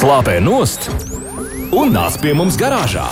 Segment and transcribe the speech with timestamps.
[0.00, 0.86] slāpē nost
[1.76, 3.04] un nāc pie mums garāžā.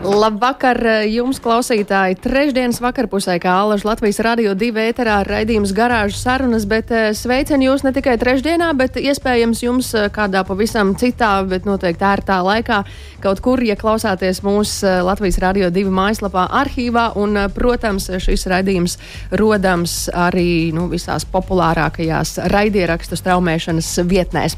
[0.00, 0.78] Labvakar
[1.12, 2.16] jums, klausītāji!
[2.24, 7.84] Trešdienas vakarpusē, kā Alaž Latvijas radio divi ēterā raidījums garāžas sarunas, bet eh, sveicam jūs
[7.84, 12.78] ne tikai trešdienā, bet iespējams jums eh, kādā pavisam citā, bet noteikti ērtā laikā
[13.20, 18.96] kaut kur, ja klausāties mūsu eh, Latvijas radio divi mājaslapā arhīvā, un, protams, šis raidījums
[19.36, 24.56] rodams arī nu, visās populārākajās raidierakstu straumēšanas vietnēs.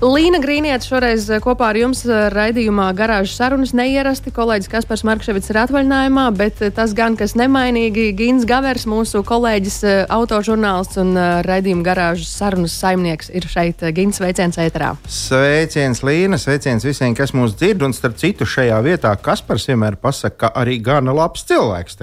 [0.00, 4.30] Līna Grīnieta šoreiz eh, kopā ar jums eh, raidījumā garāžas sarunas neierasti.
[4.32, 9.76] Kolēģis Kaspars Markševits ir atvaļinājumā, bet eh, tas gan, kas nemainīgi, Gins Gavers, mūsu kolēģis,
[10.08, 11.12] autožurnālists un
[11.44, 13.84] raidījuma garāžas sarunas saimnieks, ir šeit.
[13.92, 14.94] Gins, sveiciens ēterā.
[15.04, 20.46] Sveiciens Līna, sveiciens visiem, kas mūs dzird, un starp citu šajā vietā Kaspars vienmēr pasaka,
[20.46, 22.00] ka arī gana labs cilvēks.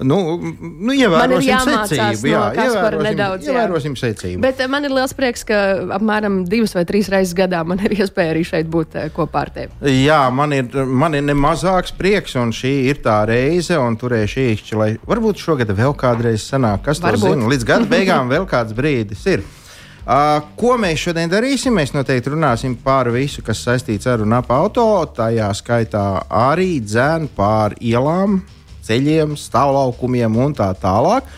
[0.00, 2.30] Nu, nu, ievērosim secību.
[2.30, 3.52] Jā, no ievērosim, nedaudz, jā.
[3.52, 4.40] ievērosim secību.
[4.42, 5.58] Bet eh, man ir liels prieks, ka
[5.98, 9.52] apmēram divas vai trīs reizes gadā man ir iespēja arī šeit būt eh, kopā ar
[9.54, 9.94] tevi.
[10.02, 14.78] Jā, man ir, man ir nemazāks prieks, un šī ir tā reize, un turēšu īkšķi,
[14.80, 17.26] lai varbūt šogad vēl kādreiz sanāk, kas varbūt.
[17.28, 17.50] to zina.
[17.52, 19.44] Līdz gada beigām vēl kāds brīdis ir.
[20.02, 21.76] Uh, ko mēs šodien darīsim?
[21.78, 24.82] Mēs noteikti runāsim par visu, kas saistīts ar un ap auto.
[25.14, 28.40] Tajā skaitā arī dzēnu pār ielām,
[28.86, 31.28] ceļiem, stāvlaukumiem un tā tālāk.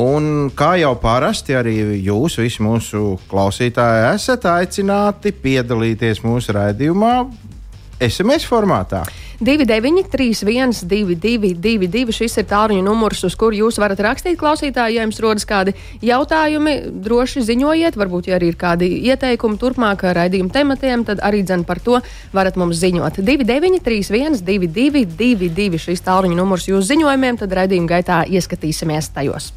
[0.00, 1.74] Un kā jau parasti, arī
[2.06, 7.14] jūs, visi mūsu klausītāji, esat aicināti piedalīties mūsu raidījumā
[8.06, 9.02] SMS formātā.
[9.40, 14.98] 2931, 222, šis ir tālruņa numurs, uz kuru jūs varat rakstīt klausītāji.
[14.98, 15.72] Ja jums rodas kādi
[16.04, 17.96] jautājumi, droši ziņojiet.
[17.96, 22.02] Varbūt, ja arī ir kādi ieteikumi turpmāk raidījuma tematiem, tad arī dzen par to
[22.36, 23.22] varat mums ziņot.
[23.24, 29.54] 2931, 222, šis tālruņa numurs jūsu ziņojumiem, tad raidījuma gaitā ieskatīsimies tajos.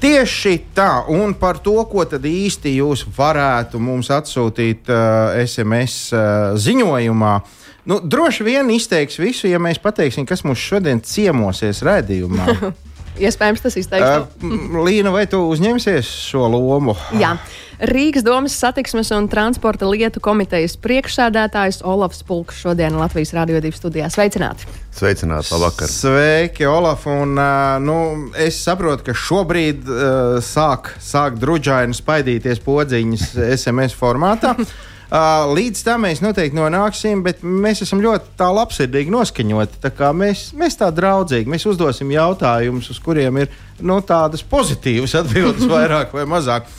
[0.00, 6.54] Tieši tā, un par to, ko tad īsti jūs varētu mums atsūtīt uh, SMS uh,
[6.56, 7.34] ziņojumā.
[7.36, 7.56] Uh,
[7.88, 12.52] Nu, droši vien izteiks visu, ja mēs pateiksim, kas mums šodien ciemosies redzējumā.
[13.20, 14.06] Iespējams, tas izteiks.
[14.40, 16.94] Uh, Līna, vai tu uzņemsies šo lomu?
[17.20, 17.34] Jā.
[17.80, 24.10] Rīgas domas satiksmes un transporta lietu komitejas priekšsēdētājs Olafs Pulks šodien Latvijas 2 studijā.
[24.12, 24.68] Sveicināti!
[24.96, 25.88] Sveicināti, labvakar!
[25.88, 27.08] Sveiki, Olaf!
[27.08, 27.96] Un, uh, nu,
[28.36, 33.26] es saprotu, ka šobrīd uh, sāk, sāk druģaini spaidīties podziņas
[33.56, 34.54] SMS formātā.
[35.10, 39.80] Uh, līdz tam mēs noteikti nonāksim, bet mēs esam ļoti tā labsirdīgi noskaņoti.
[39.82, 43.50] Tā mēs, mēs tā draudzīgi, mēs uzdosim jautājumus, uz kuriem ir
[43.82, 46.70] nu, tādas pozitīvas atbildes vairāk vai mazāk.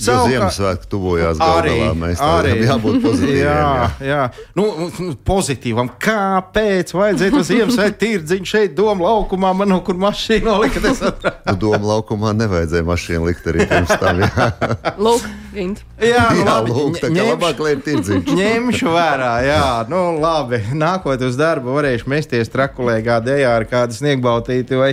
[0.00, 1.96] Savu, Ziemassvētku tuvojās arī, galā.
[2.00, 3.42] Mēs arī jābūt pozitīviem.
[3.44, 4.20] Jā, jā.
[4.56, 5.90] Nu, nu, pozitīvam.
[6.00, 10.82] Kāpēc vajadzēja to Ziemassvētku tirdziņu šeit, Doma laukumā, man no kur mašīna nolika?
[10.88, 14.24] nu, Doma laukumā nevajadzēja mašīnu likt arī pirms tam.
[14.24, 14.50] Jā,
[15.06, 15.28] lūk.
[15.50, 18.34] Jā, nu, jā labi, lūk, tā ņemš, labāk liek tirdziņš.
[18.40, 20.62] Ņemšu vērā, jā, nu labi.
[20.78, 24.92] Nākot uz darbu varēšu mesties trakulēgā dejā ar kādu sniegbautīti vai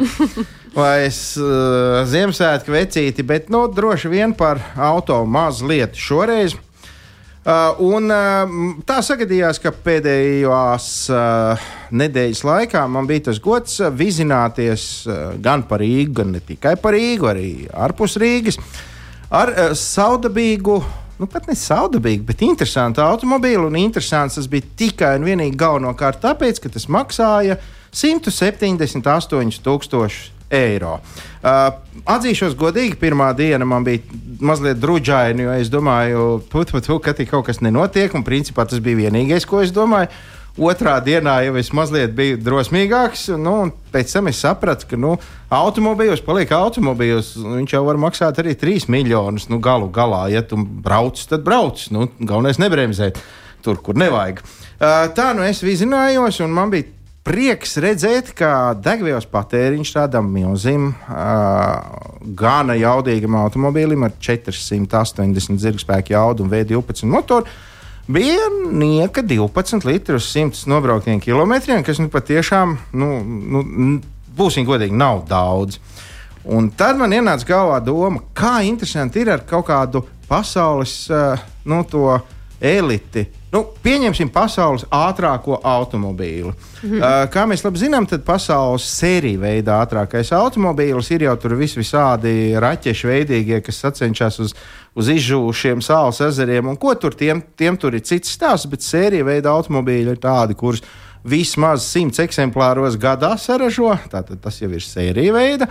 [0.78, 6.56] vai es, uh, Ziemassvētku vecīti, bet nu, droši vien par auto mazliet šoreiz.
[7.48, 14.84] Uh, un, uh, tā sagadījās, ka pēdējās uh, nedēļas laikā man bija tas gods vizināties
[15.08, 18.60] uh, gan par Rīgu, gan ne tikai par Rīgu, arī ārpus Rīgas
[19.32, 20.82] ar uh, saudabīgu.
[21.18, 23.72] Nu, pat ne saudabīgi, bet interesantu automobīlu.
[23.72, 27.58] Un interesants tas bija tikai un vienīgi galvenokārt tāpēc, ka tas maksāja
[27.96, 30.98] 178 tūkstošus eiro.
[31.42, 31.70] Uh,
[32.08, 34.04] atzīšos godīgi, pirmā diena man bija
[34.44, 38.84] mazliet druģaini, jo es domāju, put, put, put, ka kaut kas nenotiek, un principā tas
[38.84, 40.12] bija vienīgais, ko es domāju.
[40.58, 45.12] Otrā dienā jau es mazliet biju drosmīgāks, nu, un pēc tam es sapratu, ka nu,
[45.54, 47.36] automobīļos paliek automobīļos.
[47.44, 49.46] Viņš jau var maksāt arī 3 miljonus.
[49.52, 51.84] Nu, galu galā, ja tu brauc, tad brauc.
[51.94, 53.22] Nu, galvenais nebremzēt
[53.62, 54.42] tur, kur nevajag.
[54.78, 56.90] Uh, tā nu es vizinājos, un man bija
[57.28, 66.46] prieks redzēt, ka degvielas patēriņš tādam milzīgam, uh, gana jaudīgam automobīlim ar 480 zirgspēku jaudu
[66.46, 67.50] un V12 motoru
[68.08, 73.66] bija nieka 12 litrus 100 nobrauktiem kilometriem, kas nu patiešām, nu, nu,
[74.38, 75.82] būsim godīgi, nav daudz.
[76.48, 81.36] Un tad man ienāca galvā doma, kā interesanti ir ar kaut kādu pasaules uh,
[81.68, 82.08] nu, to
[82.62, 86.52] eliti Nu, pieņemsim pasaules ātrāko automobīlu.
[86.52, 87.00] Mm -hmm.
[87.00, 91.78] uh, kā mēs labi zinām, tad pasaules sērija veidā ātrākais automobīls ir jau tur vis
[91.78, 94.54] visādi raķešu veidīgie, kas sacenšas uz,
[94.96, 96.68] uz izžūšiem sāls ezeriem.
[96.68, 100.54] Un ko tur tiem, tiem tur ir cits stāsts, bet sērija veida automobīļi ir tādi,
[100.54, 100.84] kurus
[101.24, 103.96] vismaz 100 eksemplāros gadā saražo.
[104.12, 105.68] Tātad tas jau ir sērija veida.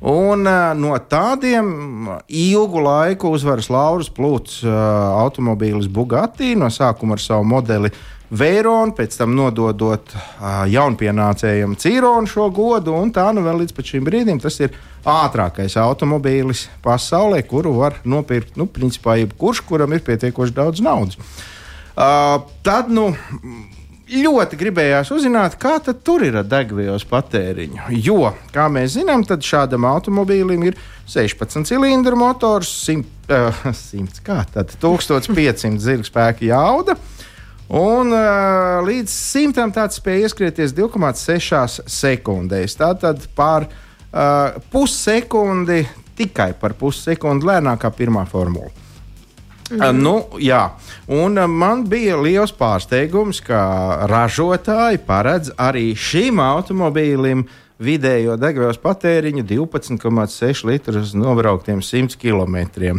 [0.00, 1.66] Un uh, no tādiem
[2.24, 4.72] ilgu laiku uzvaras Lauras Plūts uh,
[5.20, 7.92] automobīlis Bugatti no sākuma ar savu modeli
[8.30, 10.12] Veironu, pēc tam nododot
[10.70, 16.68] jaunpienācējiem Cīronu šo godu, un tā nu vēl līdz šim brīdim tas ir ātrākais automobīlis
[16.84, 21.18] pasaulē, kuru var nopirkt, nu, principā jebkurš, kuram ir pietiekoši daudz naudas.
[21.98, 23.10] Uh, tad, nu,
[24.10, 27.90] ļoti gribējās uzzināt, kā tur ir degvielas patēriņu.
[28.02, 30.78] Jo, kā mēs zinām, tad šādam automobīlim ir
[31.10, 36.98] 16 cilindru motors, 100, uh, 100 kā tad 1500 zirgspēka jauda.
[37.70, 42.74] Un uh, līdz simtam tāds spēja ieskrieties 2,6 sekundēs.
[42.80, 45.84] Tātad par uh, pussekundi,
[46.18, 48.74] tikai par pussekundi lēnākā pirmā formula.
[49.70, 50.00] Mm.
[50.02, 50.64] Nu, jā,
[51.06, 53.60] un man bija liels pārsteigums, ka
[54.10, 57.44] ražotāji paredz arī šim automobīlim
[57.80, 62.98] vidējo degvielas patēriņu 12,6 litrus nobrauktiem 100 km.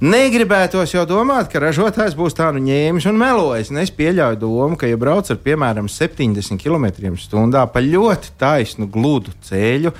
[0.00, 3.74] Negribētos jau domāt, ka ražotājs būs tā nu ņēmis un melojis.
[3.82, 9.92] Es pieļauju domu, ka, ja brauc ar piemēram 70 km/h pa ļoti taisnu, gludu ceļu,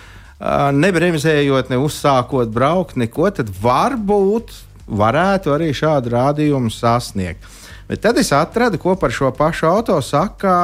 [0.72, 4.54] nebremzējot, ne uzsākot braukt, neko, tad varbūt
[4.90, 7.46] varētu arī šādu rādījumu sasniegt.
[7.90, 10.54] Bet tad es atradu, ko par šo pašu auto saka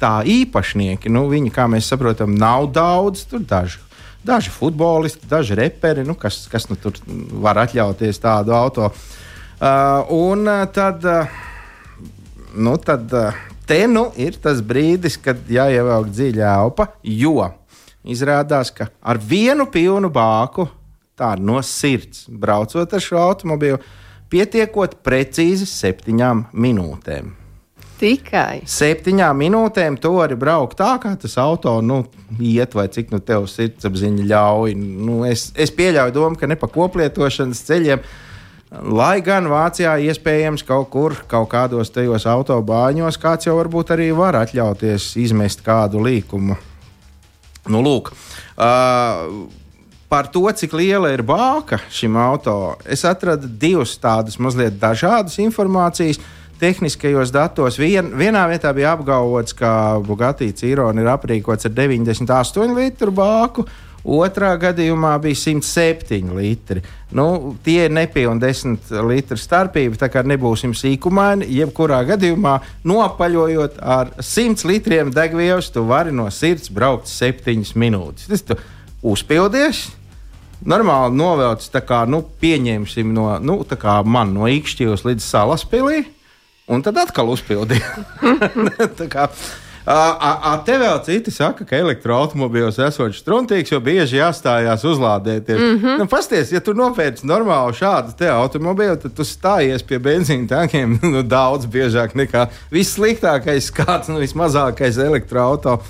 [0.00, 1.10] tā īpašnieki.
[1.12, 3.80] Nu, viņi, kā mēs saprotam, nav daudz, tur daži.
[4.24, 6.98] Daži futbolisti, daži reperi, nu, kas, kas nu tur
[7.40, 8.90] var atļauties tādu auto.
[9.60, 11.40] Uh, un uh, tad, uh,
[12.54, 13.38] nu, tad uh,
[13.68, 17.48] te nu ir tas brīdis, kad jāievelk dziļa elpa, jo
[18.04, 20.68] izrādās, ka ar vienu pilnu bāku
[21.20, 23.80] tā no sirds, braucot ar šo automobīlu,
[24.30, 27.36] pietiekot precīzi septiņām minūtēm.
[28.00, 31.98] Tikai septiņām minūtēm to var braukt tā, kā tas auto nu,
[32.40, 34.76] iet, vai cik nu tev sirdsapziņa ļauj.
[34.78, 38.00] Nu, es, es pieļauju domu, ka ne pa koplietošanas ceļiem.
[38.96, 44.38] Lai gan Vācijā iespējams kaut kur, kaut kādos tajos autobāņos, kāds jau varbūt arī var
[44.46, 46.56] atļauties izmest kādu līkumu.
[47.68, 48.14] Nu, lūk,
[48.56, 49.26] uh,
[50.10, 56.18] par to, cik liela ir bāka šim auto, es atradu divas tādas mazliet dažādas informācijas.
[56.60, 59.70] Tehniskajos datos vien, vienā vietā bija apgalvots, ka
[60.04, 63.64] Bugatti Cīrona ir aprīkots ar 98 litru bāku,
[64.04, 66.82] otrā gadījumā bija 107 litri.
[67.16, 71.48] Nu, tie ir nepilni 10 litru starpība, tā kā nebūsim sīkumaini.
[71.62, 72.58] Jebkurā gadījumā,
[72.92, 78.28] nopaļojot ar 100 litriem degvielas, tu vari no sirds braukt 7 minūtes.
[78.28, 78.58] Tas tu
[79.00, 79.86] uzpildies,
[80.66, 83.58] normāli novelc, kā nu, pieņemsim no, nu,
[84.04, 86.04] man no īkšķījus līdz salaspēlī,
[86.70, 87.96] un tad atkal uzpildīja.
[89.90, 95.56] A, a, a te vēl citi saka, ka elektroautobīls esot struntīgs, jo bieži jāstājās uzlādēties.
[95.56, 95.98] Mm -hmm.
[95.98, 101.22] nu, pasties, ja tu nopērci normālu šādu automobīlu, tad tu stājies pie benzīna tankiem nu,
[101.22, 105.84] daudz biežāk nekā vissliktākais, kāds nu, vismazākais elektroautorāts,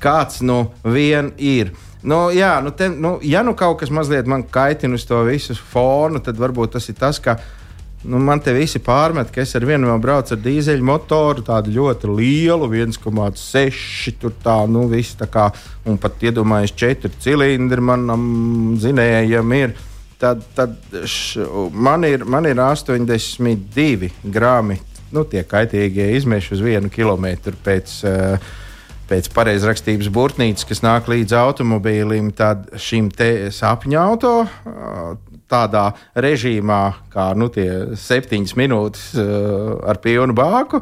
[0.00, 1.72] kāds nu vien ir.
[2.02, 5.54] Nu, jā, nu te, nu, ja nu kaut kas mazliet man kaitina uz to visu
[5.54, 7.36] fonu, tad varbūt tas ir tas, ka
[8.02, 11.74] nu, man te visi pārmet, ka es ar vienu vēl braucu ar dīzeļu motoru, tādu
[11.76, 15.46] ļoti lielu, 1,6 tur tā, nu, viss tā kā,
[15.86, 18.24] un pat iedomājies, četri cilindri manam
[18.82, 19.78] zinējam ir.
[20.22, 24.78] Tad, tad š, man, ir, man ir 82 grāmi
[25.12, 28.52] nu, tie kaitīgie izmeši uz vienu kilometru pēc uh,
[29.12, 33.10] pēc pareizrakstības burtnīcas, kas nāk līdz automobīlim, tad šim
[33.52, 34.32] sapņu auto
[35.52, 39.10] tādā režīmā, kā nu, septiņas minūtes
[39.84, 40.80] ar pilnu bāku,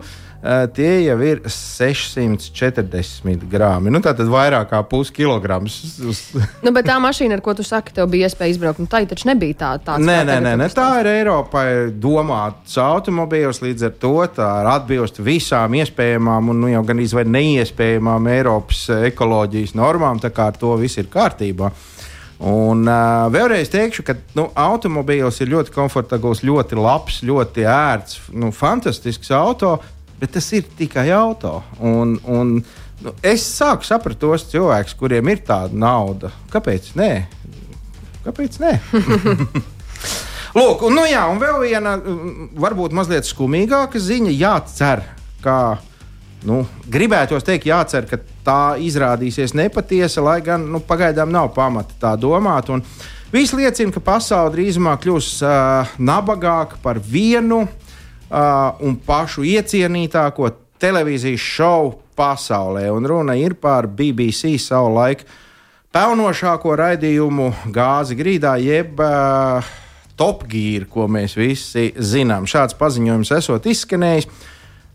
[0.76, 3.92] tie jau ir 640 grāmi.
[3.92, 5.74] Nu, tā tad vairāk kā puskilograms.
[6.64, 9.28] nu, bet tā mašīna, ar ko tu saki, tev bija iespēja izbraukt, nu, tā taču
[9.28, 9.70] nebija tā.
[10.00, 15.76] Nē, nē, nē, nē, tā ir Eiropai domāts automobīls, līdz ar to tā atbilst visām
[15.80, 21.00] iespējamām un nu, jau gan izvēl neiespējamām Eiropas ekoloģijas normām, tā kā ar to viss
[21.00, 21.68] ir kārtībā.
[22.40, 28.48] Un uh, vēlreiz teikšu, ka nu, automobīls ir ļoti komfortabls, ļoti labs, ļoti ērts, nu,
[28.56, 29.74] fantastisks auto
[30.20, 31.62] bet tas ir tikai auto.
[31.80, 32.54] Un, un,
[33.00, 36.32] nu, es sāku saprast tos cilvēkus, kuriem ir tāda nauda.
[36.52, 36.92] Kāpēc?
[37.00, 37.10] Nē,
[38.26, 38.60] kāpēc?
[38.60, 38.74] Nē?
[40.58, 41.94] Lūk, un, nu, jā, un vēl viena,
[42.60, 45.04] varbūt mazliet skumīgāka ziņa, jācer,
[45.44, 45.56] ka
[46.44, 52.16] nu, gribētos teikt, jācer, ka tā izrādīsies nepatiesa, lai gan nu, pagaidām nav pamata tā
[52.18, 52.72] domāt.
[53.30, 57.89] Viss liecina, ka pasaule drīzumā kļūs uh, nabagāka par vienu uh,
[58.30, 62.88] un pašu iecienītāko televīzijas šovu pasaulē.
[62.94, 65.26] Un runa ir par BBC savu laiku
[65.90, 69.66] pelnošāko raidījumu gāzi grīdā, jeb uh,
[70.20, 72.46] top gīru, ko mēs visi zinām.
[72.46, 74.28] Šāds paziņojums esot izskanējis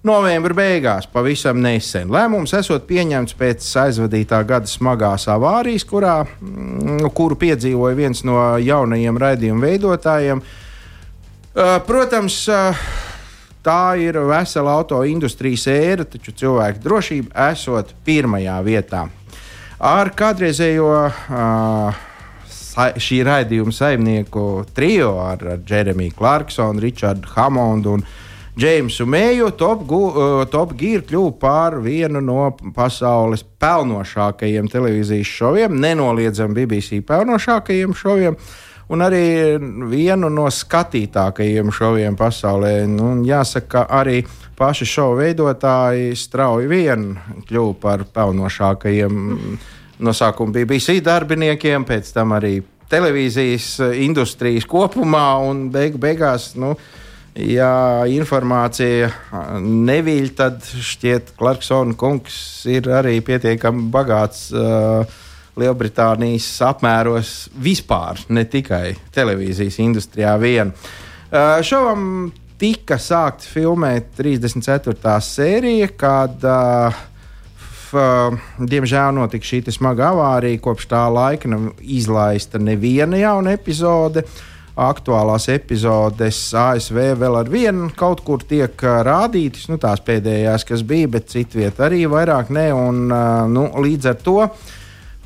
[0.05, 2.11] novembra beigās, pavisam nesen.
[2.13, 9.19] Lēmums esot pieņemts pēc aizvadītā gada smagās avārijas, kurā, mm, kuru piedzīvoja viens no jaunajiem
[9.25, 10.45] raidījumu veidotājiem.
[11.55, 12.87] Uh, protams, uh,
[13.65, 19.05] tā ir vesela auto industrijas ēra, taču cilvēku drošība esot pirmajā vietā.
[19.85, 22.03] Ar kādreizējo uh,
[22.75, 28.05] šī raidījuma saimnieku trio ar, ar Jeremiju Clarksonu, Richardu Hamondu un
[28.55, 36.61] Džeimsu Mēju Top, uh, top Gear kļuva par vienu no pasaules pelnošākajiem televīzijas šoviem, nenoliedzami
[36.61, 38.39] BBC pelnošākajiem šoviem.
[38.93, 39.57] Un arī
[39.89, 42.83] vienu no skatītākajiem šoviem pasaulē.
[42.85, 44.19] Nu, jāsaka, arī
[44.57, 47.07] paši šovu veidotāji strauji vien
[47.47, 49.17] kļuva par pelnošākajiem
[50.05, 52.59] no sākuma BBC darbiniekiem, pēc tam arī
[52.91, 56.51] televīzijas industrijas kopumā un beig beigās.
[56.59, 56.75] Nu,
[57.33, 59.09] ja informācija
[59.65, 62.37] neviļ, tad šķiet, Clarksona kungs
[62.69, 64.51] ir arī pietiekami bagāts.
[64.53, 65.23] Uh,
[65.59, 67.33] Lielbritānijas apmēros
[67.63, 70.73] vispār, ne tikai televīzijas industrijā vien.
[70.75, 75.15] Uh, šovam tika sākta filmēt 34.
[75.23, 77.03] sērija, kad, uh,
[77.55, 78.03] f,
[78.59, 80.63] diemžēl, notika šī smaga avārija.
[80.63, 84.25] Kopš tā laika nav izlaista neviena jauna epizode.
[84.25, 84.43] Uh,
[84.75, 88.75] aktuālās epizodes ASV vēl ar vienu kaut kur tiek
[89.07, 92.67] rādītas, nu, tās pēdējās, kas bija, bet citvietā arī vairāk ne.
[92.75, 93.05] Un,
[93.53, 94.39] nu, līdz ar to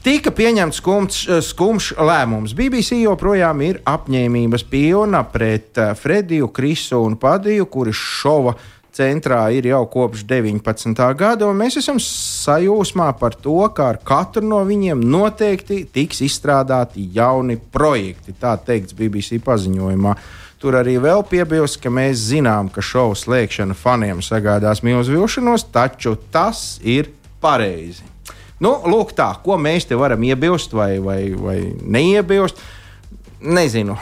[0.03, 2.55] tika pieņemts skumjš, skumjš lēmums.
[2.57, 8.55] BBC joprojām ir apņēmības pilna pret Frediju, Krisu un Padiju, kuri šova
[8.99, 10.97] centrā ir jau kopš 19.
[11.17, 17.07] gada, un mēs esam sajūsmā par to, ka ar katru no viņiem noteikti tiks izstrādāti
[17.15, 18.35] jauni projekti.
[18.39, 20.15] Tā teikts BBC paziņojumā.
[20.59, 26.17] Tur arī vēl piebilst, ka mēs zinām, ka šovu slēgšana faniem sagādās milzu vilšanos, taču
[26.33, 28.08] tas ir pareizi.
[28.63, 32.59] Nu, lūk, tā, ko mēs te varam iebilst vai, vai, vai neiebilst.
[33.39, 33.95] Nezinu,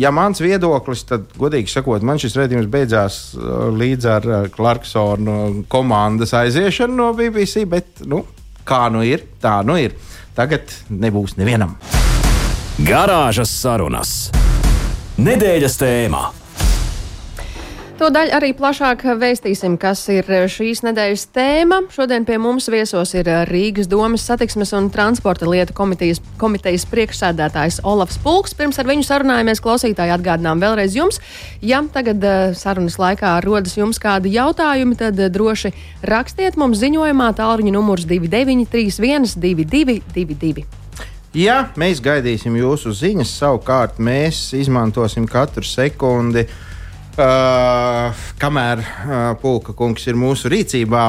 [0.00, 6.32] ja mans viedoklis, tad, godīgi sakot, man šis redzējums beidzās uh, līdz ar Clarksona komandas
[6.38, 8.22] aiziešanu no BBC, bet nu,
[8.64, 9.98] kā nu ir, tā nu ir.
[10.32, 11.76] Tagad nebūs nevienam.
[12.80, 14.30] Garāžas sarunas.
[15.20, 16.39] Nedēļas tēmā.
[18.00, 21.82] Tūdaļ arī plašāk vēstīsim, kas ir šīs nedēļas tēma.
[21.92, 28.16] Šodien pie mums viesos ir Rīgas domas satiksmes un transporta lietu komitejas, komitejas priekšsēdētājs Olafs
[28.24, 28.56] Pulks.
[28.56, 31.20] Pirms ar viņu sarunājamies, klausītāji atgādinām vēlreiz jums.
[31.60, 35.74] Ja tagad eh, sarunas laikā rodas jums kādi jautājumi, tad droši
[36.08, 40.64] rakstiet mums ziņojumā tālruņa numurs 2931 2222.
[41.36, 46.58] Ja mēs gaidīsim jūsu ziņas, savukārt mēs izmantosim katru sekundi uh,
[47.20, 51.02] Uh, kamēr uh, Pulka kungs ir mūsu rīcībā.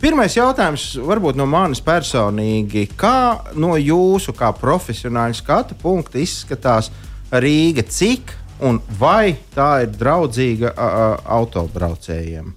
[0.00, 6.88] Pirmais jautājums, varbūt no manis personīgi, kā no jūsu, kā profesionāļa skatu punkta, izskatās
[7.28, 8.32] Rīga, cik
[8.64, 12.48] un vai tā ir draudzīga uh, autobraucējiem?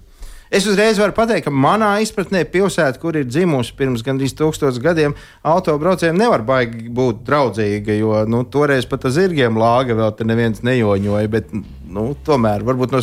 [0.56, 5.16] Es uzreiz varu pateikt, ka manā izpratnē pilsēta, kur ir dzimusi pirms gandrīz tūkstošiem gadiem,
[5.44, 7.96] autobraucējiem nevar baigi būt draudzīga.
[7.98, 11.32] Jo nu, toreiz pat ar zirgiem lāga vēl te neviens nejoņoja.
[11.32, 11.50] Bet,
[11.96, 13.02] nu, tomēr varbūt no,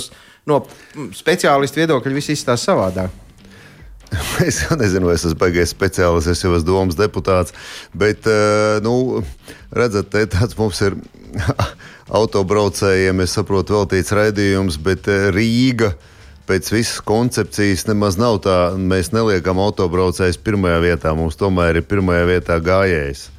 [0.50, 0.62] no
[1.18, 3.20] speciālistu viedokļa viss izstāsta savādāk.
[4.48, 7.54] Es jau nezinu, vai es esmu baigais speciālists, es jau esmu domas deputāts.
[7.98, 9.24] Bet, eh, nu,
[9.74, 10.98] redzat, tāds mums ir
[12.22, 15.94] autobraucējiem, es saprotu, veltīts raidījums, bet eh, Rīga
[16.48, 22.28] pēc visas koncepcijas nemaz nav tā, mēs neliekam autobraucējus pirmajā vietā, mums tomēr ir pirmajā
[22.36, 23.30] vietā gājējs.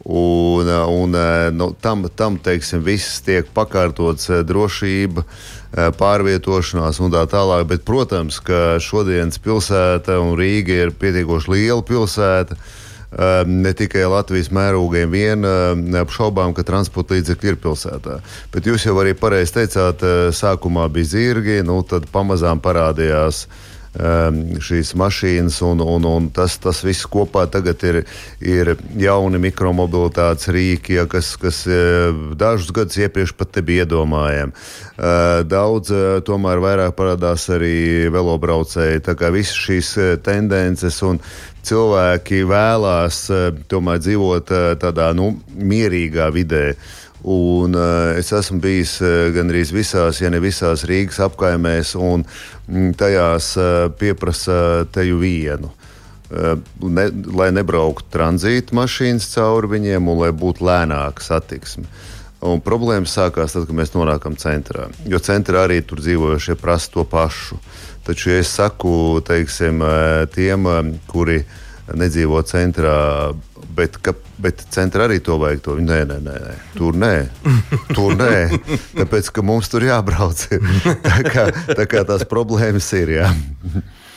[0.00, 1.16] Un, un
[1.52, 5.26] nu, tam, tam teiksim, viss tiek pakārtots drošība,
[6.00, 7.66] pārvietošanās un tā tālāk.
[7.68, 12.56] Bet, protams, ka šodienas pilsēta un Rīga ir pietiekoši liela pilsēta.
[12.56, 12.78] Uh,
[13.46, 15.46] ne tikai Latvijas mērogiem vien
[15.98, 18.20] apšaubām, ka transporta līdzekļi ir pilsētā.
[18.54, 23.69] Bet jūs jau arī pareizi teicāt, eh, sākumā bija zirgi, nu tad pamazām parādījās ehm,
[23.98, 28.04] šīs mašīnas, un, un, un tas, tas viss kopā tagad ir,
[28.38, 34.54] ir jauni mikromobilitātes rīki, ja, kas, kas eh, dažus gadus iepriekš pat te bija iedomājami.
[34.54, 35.90] Eh, daudz
[36.22, 39.02] tomēr vairāk parādās arī velobraucēji.
[39.02, 39.92] Tā kā visas šīs
[40.22, 41.18] tendences un
[41.66, 43.26] cilvēki vēlās
[43.68, 46.76] tomēr dzīvot tādā nu, mierīgā vidē.
[47.22, 52.94] Un, uh, es esmu bijis uh, gandrīz visās, ja ne visās Rīgas apkaimēs, un mm,
[52.96, 55.74] tajās uh, pieprasa teju vienu.
[56.30, 61.88] ne, lai nebrauktu tranzīta mašīnas cauri viņiem un lai būtu lēnāka satiksme.
[62.46, 64.86] Un problēmas sākās tad, kad mēs nonākam centrā.
[65.10, 67.58] Jo centrā arī tur dzīvojošie prasa to pašu.
[68.06, 69.82] Taču, ja es saku teiksim,
[70.30, 70.70] tiem,
[71.10, 71.42] kuri
[71.98, 72.94] nedzīvo centrā,
[73.76, 75.62] bet, ka, bet centrā arī to vajag.
[75.66, 75.76] To.
[75.80, 77.14] Nē, nē, nē, nē, tur nē.
[77.92, 78.60] Tur nē.
[78.98, 80.46] Tāpēc, ka mums tur jābrauc.
[81.06, 83.16] tā, kā, tā kā tās problēmas ir.
[83.20, 83.30] Jā.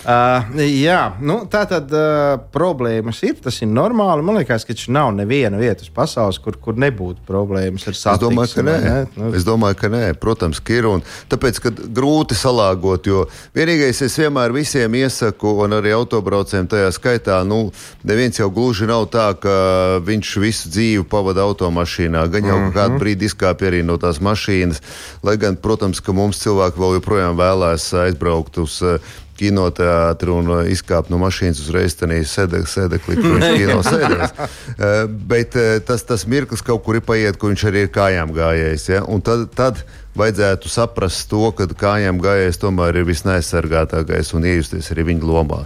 [0.03, 3.37] Uh, jā, nu, tā tad uh, problēmas ir.
[3.39, 4.25] Tas ir normāli.
[4.25, 8.43] Man liekas, ka nav neviena vieta uz pasaules, kur, kur nebūtu problēmas ar satiksmi.
[8.43, 8.75] Es domāju, ka nē.
[8.83, 8.97] Ne?
[9.15, 9.29] Nu.
[9.37, 10.01] Es domāju, ka nē.
[10.19, 10.89] Protams, ka ir.
[10.91, 13.23] Un tāpēc, ka grūti salāgot, jo
[13.55, 17.61] vienīgais es vienmēr visiem iesaku, un arī autobraucējiem tajā skaitā, nu,
[18.03, 19.55] neviens jau gluži nav tā, ka
[20.03, 22.27] viņš visu dzīvi pavada automašīnā.
[22.27, 22.75] Gan jau mm -hmm.
[22.75, 24.83] kādu brīdi izkāpja arī no tās mašīnas.
[25.23, 28.99] Lai gan, protams, ka mums cilvēki vēl joprojām vēlēs aizbraukt uz uh,
[29.43, 34.37] kinoteātri un uh, izkāpt no mašīnas uzreiz tādā sēdeklī, kur viņš kino sēdēs.
[34.37, 38.33] Uh, bet uh, tas, tas mirklis kaut kur ir paiet, kur viņš arī ir kājām
[38.35, 38.87] gājējis.
[38.95, 39.03] Ja?
[39.09, 39.83] Un tad, tad
[40.17, 45.63] vajadzētu saprast to, ka kājām gājējis tomēr ir visneaizsargātākais un iejusties arī viņa lomā.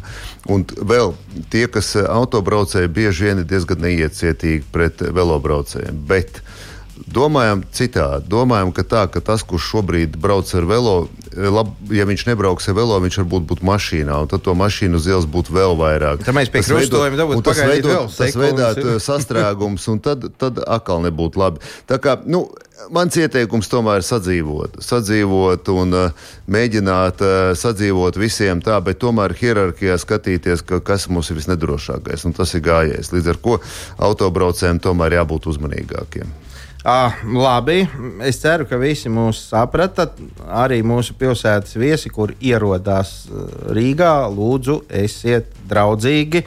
[0.51, 1.13] Un vēl
[1.51, 5.99] tie, kas autobraucēji, bieži vien ir diezgan neiecietīgi pret velobraucējiem.
[6.07, 6.41] Bet
[7.05, 8.27] domājam citādi.
[8.31, 10.95] Domājam, ka, tā, ka tas, kurš šobrīd brauc ar velo,
[11.37, 15.09] lab, ja viņš nebrauks ar velo, viņš varbūt būtu mašīnā, un tad to mašīnu uz
[15.09, 16.23] ielas būtu vēl vairāk.
[16.25, 21.43] Tad mēs pie krustojuma dabūtu tas veidot, tas veidot sastrēgums, un tad, tad atkal nebūtu
[21.43, 21.63] labi.
[21.89, 22.47] Tā kā, nu,
[22.93, 29.33] Mans ieteikums tomēr ir sadzīvot, sadzīvot un uh, mēģināt uh, sadzīvot visiem tā, bet tomēr
[29.39, 33.09] hierarhijā skatīties, ka, kas mums ir visnedrošākais, un tas ir gājējs.
[33.15, 33.57] Līdz ar to
[34.11, 36.29] autobraucējiem tomēr jābūt uzmanīgākiem.
[36.85, 37.87] Ah, labi,
[38.21, 40.11] es ceru, ka visi mūs saprata.
[40.45, 43.25] Arī mūsu pilsētas viesi, kur ierodās
[43.73, 46.45] Rīgā, lūdzu, esiet draudzīgi.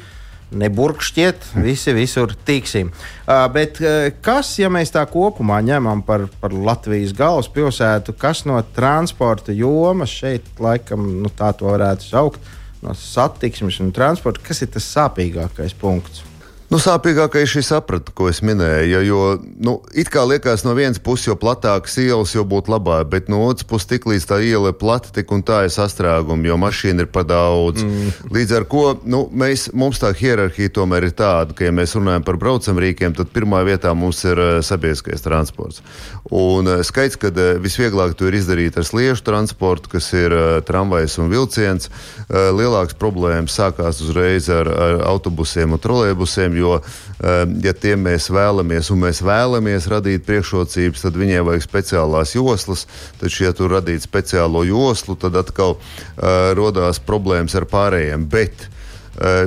[0.50, 2.88] Neburkšķiet, visi visur tiksim.
[2.90, 8.58] Uh, bet uh, kas, ja mēs tā kopumā ņemam par, par Latvijas galvaspilsētu, kas no
[8.74, 12.50] transporta jomas šeit, laikam, nu, tā to varētu saukt,
[12.82, 16.24] no satiksmes un transporta, kas ir tas sāpīgākais punkts?
[16.70, 18.98] Nu, sāpīgākais šī saprata, ko es minēju.
[19.02, 19.22] Jo,
[19.58, 23.40] nu, it kā liekas, no vienas puses, jo platākas ielas, jo būtu labāk, bet no
[23.48, 27.02] otras puses, tik līdz tā iela ir plata, tik un tā ir sastrēguma, jo mašīna
[27.02, 27.82] ir par daudz.
[27.82, 28.12] Mm.
[28.36, 32.28] Līdz ar to nu, mēs, mums tā hierarhija tomēr ir tāda, ka, ja mēs runājam
[32.28, 35.82] par braucamrīkiem, tad pirmā vietā mums ir uh, sabiedriskais transports.
[36.30, 40.38] Un uh, skaidrs, ka uh, visvieglāk to ir izdarīt ar sliežu transportu, kas ir
[40.70, 41.90] tramvajs un vilciens.
[42.30, 48.90] Lielākas problēmas sākās uzreiz ar, ar autobusiem un trolēbusiem jo, eh, ja tiem mēs vēlamies,
[48.94, 52.86] un mēs vēlamies radīt priekšrocības, tad viņiem vajag speciālās joslas.
[53.20, 58.28] Taču, ja tur radīt speciālo joslu, tad atkal uh, rodās problēmas ar pārējiem.
[58.30, 58.79] Bet, uh,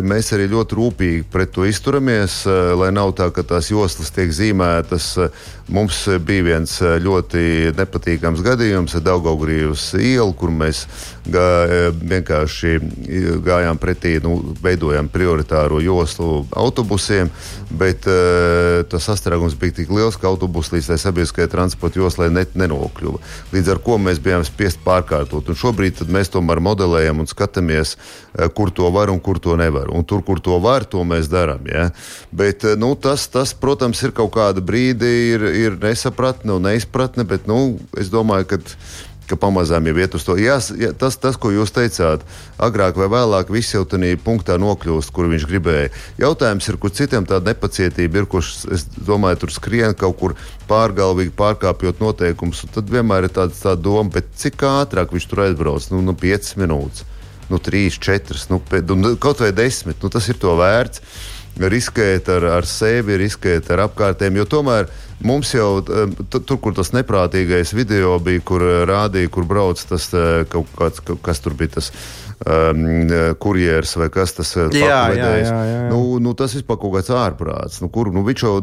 [0.03, 2.41] Mēs arī ļoti rūpīgi pret to izturamies,
[2.77, 5.07] lai nav tā, ka tās joslas tiek zīmētas
[5.71, 10.81] Mums bija viens eh, ļoti nepatīkams gadījums ar Daugaugrības ielu, kur mēs
[11.23, 12.73] gā, eh, vienkārši
[13.45, 17.31] gājām pretī, nu, veidojām prioritāro joslu autobusiem,
[17.71, 18.05] bet
[18.89, 23.21] tas sastrēgums bija tik liels, ka autobusu līdz tai sabiedriskajai transporta joslai net nenokļuva.
[23.53, 25.49] Līdz ar to mēs bijām spiest pārkārtot.
[25.49, 27.95] Un šobrīd mēs tomēr modelējam un skatāmies,
[28.53, 29.91] kur to var un kur to nevar.
[29.93, 31.63] Un tur, kur to var, to mēs darām.
[31.69, 31.89] Ja?
[32.31, 35.13] Bet uh, nu, tas, tas, protams, ir kaut kāda brīdi.
[35.33, 38.61] Ir, ir nesapratne un neizpratne, bet nu, es domāju, ka
[39.27, 40.35] ka pamazām jau iet uz to.
[40.39, 40.57] Jā,
[40.99, 42.23] tas, tas, ko jūs teicāt,
[42.61, 45.91] agrāk vai vēlāk viss jau tādā punktā nokļūst, kur viņš gribēja.
[46.21, 50.35] Jautājums ir, kur citiem tāda nepacietība ir, kurš, es domāju, tur skrien kaut kur
[50.69, 52.65] pārgalvīgi pārkāpjot noteikumus.
[52.73, 55.89] Tad vienmēr ir tāda tā doma, cik ātrāk viņš tur aizbrauc.
[55.93, 57.07] Nu, nu 5 minūtes,
[57.51, 58.61] nu 3, 4, nu,
[58.95, 59.95] nu, kaut vai 10.
[60.01, 61.03] Nu, tas ir to vērts
[61.53, 64.39] riskēt ar, ar sevi, riskēt ar apkārtējiem.
[64.41, 64.89] Jo tomēr
[65.23, 70.43] mums jau tur, kur tas neprātīgais video bija, kur eh, rādīja, kur brauc tas eh,
[70.49, 71.91] kaut kāds, kas tur bija tas.
[72.43, 74.73] Um, kurjeris vai kas tas ir?
[75.47, 75.87] Jā.
[75.91, 77.79] Nu, nu, tas vispār kaut kāds ārprāts.
[77.83, 78.55] Nu, kur, nu, viņš jau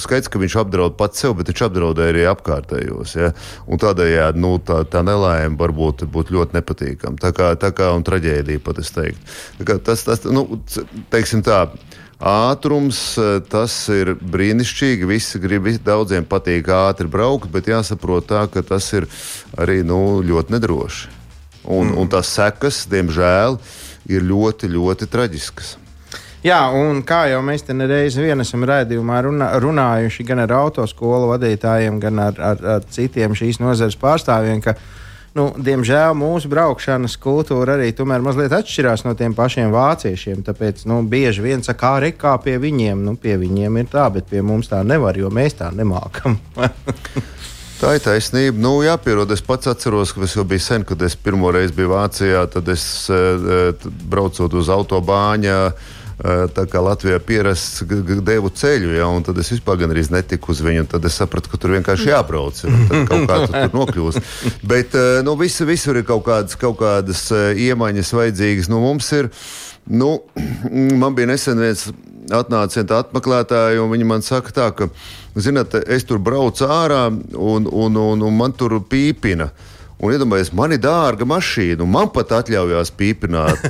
[0.00, 3.14] skaidrs, ka viņš apdraud pats sev, bet viņš apdraudēja arī apkārtējos.
[3.18, 3.32] Ja?
[3.68, 7.20] Un tādējādi nu, tā, tā nelaime var būt, ļoti nepatīkama.
[7.20, 9.38] Tā kā, tā kā un traģēdija pat es teiktu.
[9.84, 10.46] Tas, tas, nu,
[11.12, 11.66] teiksim tā
[12.18, 15.06] Ātrums eh, tas ir brīnišķīgi.
[15.06, 19.06] Visi grib, daudziem patīk ātri braukt, bet jāsaprot tā, ka tas ir
[19.54, 21.17] arī nu, ļoti nedroši.
[21.68, 21.98] Un, mm.
[22.00, 23.58] un tas sekas, diemžēl,
[24.08, 25.76] ir ļoti, ļoti traģiskas.
[26.46, 31.98] Jā, un kā jau mēs te nereizi esam redzējuši, runā, runājuši gan ar autoskolu vadītājiem,
[32.00, 34.76] gan ar, ar, ar citiem šīs nozares pārstāvjiem, ka
[35.34, 40.46] nu, diemžēl mūsu braukšanas kultūra arī tomēr mazliet atšķirās no tiem pašiem vāciešiem.
[40.46, 43.02] Tāpēc nu, bieži vien saka, kā rekā pie viņiem.
[43.02, 46.38] Nu, pie viņiem ir tā, bet pie mums tā nevar, jo mēs tā nemākam.
[47.78, 48.58] Tā ir taisnība.
[48.58, 49.30] Nu, jāpierod.
[49.30, 52.40] Es pats atceros, ka tas jau bija sen, kad es pirmo reizi biju Vācijā.
[52.50, 52.82] Tad es
[53.14, 55.54] eh, braucot uz autobāņu.
[56.18, 57.84] Eh, tā kā Latvijā pierasts
[58.26, 60.88] devu ceļu, ja, un tad es vispār gandrīz netiku uz viņu.
[60.90, 62.58] Tad es sapratu, ka tur vienkārši jābrauc.
[62.66, 64.34] Tad kaut kā tu tur nokļūst.
[64.74, 68.72] Bet eh, nu, visi, visur ir kaut kādas, kaut kādas iemaņas vajadzīgas.
[68.74, 69.30] Nu, mums ir.
[69.86, 70.16] Nu,
[71.04, 71.86] man bija nesen viens
[72.34, 74.88] atnāca atmeklētāji, un viņi man saka, tā, ka,
[75.38, 79.50] zināt, es tur braucu ārā, un, un, un, un man tur pīpina.
[79.98, 83.64] Un iedomājieties, man ir dārga mašīna, un man pat atļaujās pīpināt.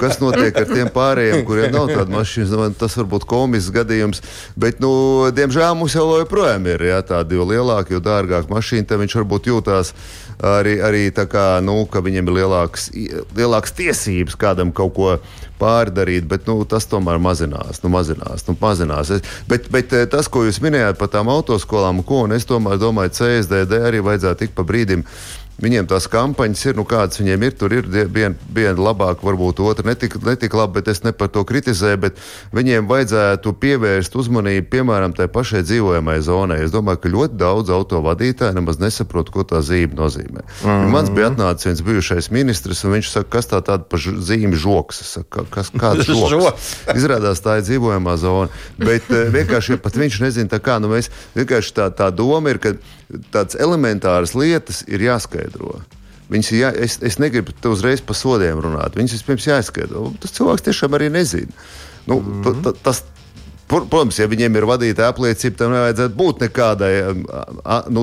[0.00, 2.72] Kas notiek ar tiem pārējiem, kuriem nav tāda mašīna?
[2.80, 4.22] Tas var būt komisks gadījums.
[4.58, 4.90] Bet, nu,
[5.36, 8.88] diemžēl mums jau joprojām ir jā, tādi jo lielāki, jo dārgāki mašīna.
[8.90, 9.94] Tad viņš varbūt jūtās
[10.42, 12.90] arī, arī tā, kā, nu, ka viņam ir lielāks,
[13.38, 15.14] lielāks tiesības kādam kaut ko
[15.60, 17.82] pārdarīt, bet nu, tas tomēr mazinās.
[17.84, 19.12] Nu, mazinās, nu, mazinās.
[19.16, 23.14] Es, bet, bet eh, tas, ko jūs minējāt par tām autoskolām, ko es tomēr domāju,
[23.20, 25.04] CSDD arī vajadzētu tik pa brīdim
[25.60, 27.56] Viņiem tās kampaņas ir, nu, kādas viņiem ir.
[27.60, 31.42] Tur ir viena vien labāka, varbūt otra netik, netik laba, bet es ne par to
[31.44, 32.00] kritizēju.
[32.00, 32.20] Bet
[32.56, 36.60] viņiem vajadzētu pievērst uzmanību, piemēram, tai pašai dzīvojamai zonai.
[36.64, 40.44] Es domāju, ka ļoti daudz autovadītāju nemaz nesaprot, ko tā zīme nozīmē.
[40.44, 40.94] Mm -hmm.
[40.94, 45.00] Mans bija atnācis viens bijušais ministrs, un viņš saka, kas tā tāda pa zīme žoks.
[45.00, 46.72] Es saku, kas, kāds žoks?
[46.94, 48.48] Izrādās, tā ir dzīvojamā zona.
[48.78, 52.58] Bet eh, vienkārši pat viņš nezina, tā kā nu, mēs vienkārši tā, tā doma ir,
[52.58, 52.74] ka
[53.32, 55.80] tādas elementāras lietas ir jāskaidro.
[56.30, 58.94] Viņas jā, es, es negribu te uzreiz par sodiem runāt.
[58.98, 60.12] Viņas vispirms jāizskaidro.
[60.22, 61.50] Tas cilvēks tiešām arī nezina.
[62.06, 62.76] Nu, mm -hmm.
[62.82, 63.02] tas,
[63.70, 66.94] Protams, ja viņiem ir vadītāja apliecība, tam nevajadzētu būt nekādai
[67.94, 68.02] nu,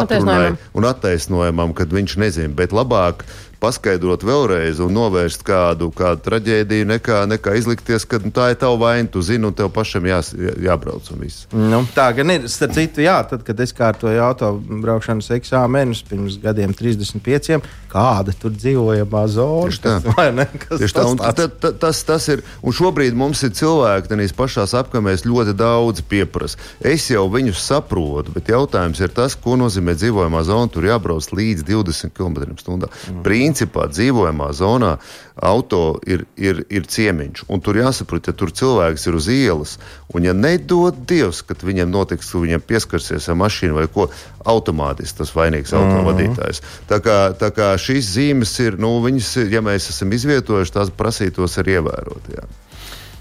[0.00, 2.54] atrunai un attaisnojumam, kad viņš nezina.
[2.56, 3.26] Bet labāk
[3.62, 8.78] paskaidrot vēlreiz un novērst kādu, kādu traģēdiju, nekā, nekā izlikties, ka nu, tā ir tava
[8.80, 10.20] vaina, tu zini, un tev pašam jā,
[10.62, 11.10] jābrauc.
[11.52, 12.46] Nu, tā gan ir.
[12.50, 17.58] Starp citu, jā, tad, kad es kārtoju autobraukšanas eksāmenus pirms gadiem, 35,
[17.90, 19.72] kāda tur dzīvojamā zona.
[19.72, 21.06] Tieši tā, ne, Tieši tā.
[21.10, 22.44] Un, ta, ta, tas, tas ir.
[22.62, 26.60] Un šobrīd mums ir cilvēki, kas pašās apkamēs ļoti daudz pieprasa.
[26.84, 30.70] Es jau viņus saprotu, bet jautājums ir tas, ko nozīmē dzīvojamā zona.
[30.72, 32.88] Tur jābrauc līdz 20 km/h.
[33.08, 34.98] Mm principā dzīvojamā zonā
[35.38, 37.46] auto ir, ir, ir ciemiņš.
[37.48, 39.76] Un tur jāsaprot, ja tur cilvēks ir uz ielas,
[40.12, 44.08] un ja nedod Dievs, ka viņam notiks, ka viņam pieskarsies ar mašīnu vai ko,
[44.44, 45.96] automātiski tas vainīgs mm -hmm.
[45.96, 46.62] autovadītājs.
[46.90, 51.58] Tā kā, tā kā šīs zīmes ir, nu, viņas, ja mēs esam izvietojuši, tās prasītos
[51.62, 52.32] arī ievērot.
[52.34, 52.48] Jā.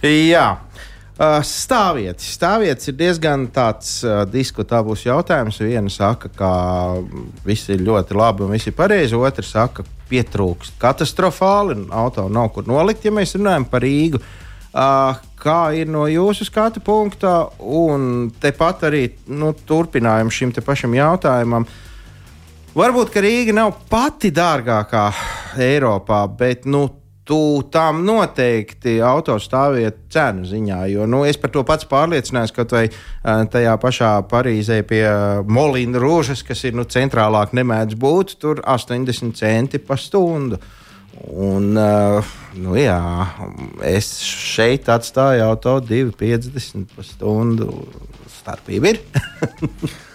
[0.10, 0.48] jā.
[1.18, 2.28] Uh, stāvvietas.
[2.38, 5.58] Stāvvietas ir diezgan tāds uh, diskutabls jautājums.
[5.58, 6.50] Viena saka, ka
[7.46, 9.18] viss ir ļoti labi un viss ir pareizi.
[9.18, 11.80] Otra saka, pietrūkst katastrofāli.
[11.92, 14.22] Auto nav kur nolikt, ja mēs runājam par Rīgu.
[14.78, 21.66] Uh, kā ir no jūsu skatu punkta, un tepat arī nu, turpinājums šim pašam jautājumam.
[22.78, 25.08] Varbūt Rīga nav pati dārgākā
[25.66, 26.86] Eiropā, bet nu,
[27.28, 27.40] tu
[27.72, 30.80] tam noteikti autostāviet cenu ziņā.
[30.94, 32.86] Jo nu, es par to pats pārliecinājos, ka vai
[33.52, 35.04] tajā pašā Parīzē pie
[35.52, 40.62] Molīna Rūžas, kas ir nu, centrālāk, nemēdz būt, tur 80 centi par stundu.
[41.28, 43.00] Un, nu, jā,
[43.90, 47.72] es šeit atstāju auto 2,50 par stundu.
[48.40, 49.02] Starpība ir.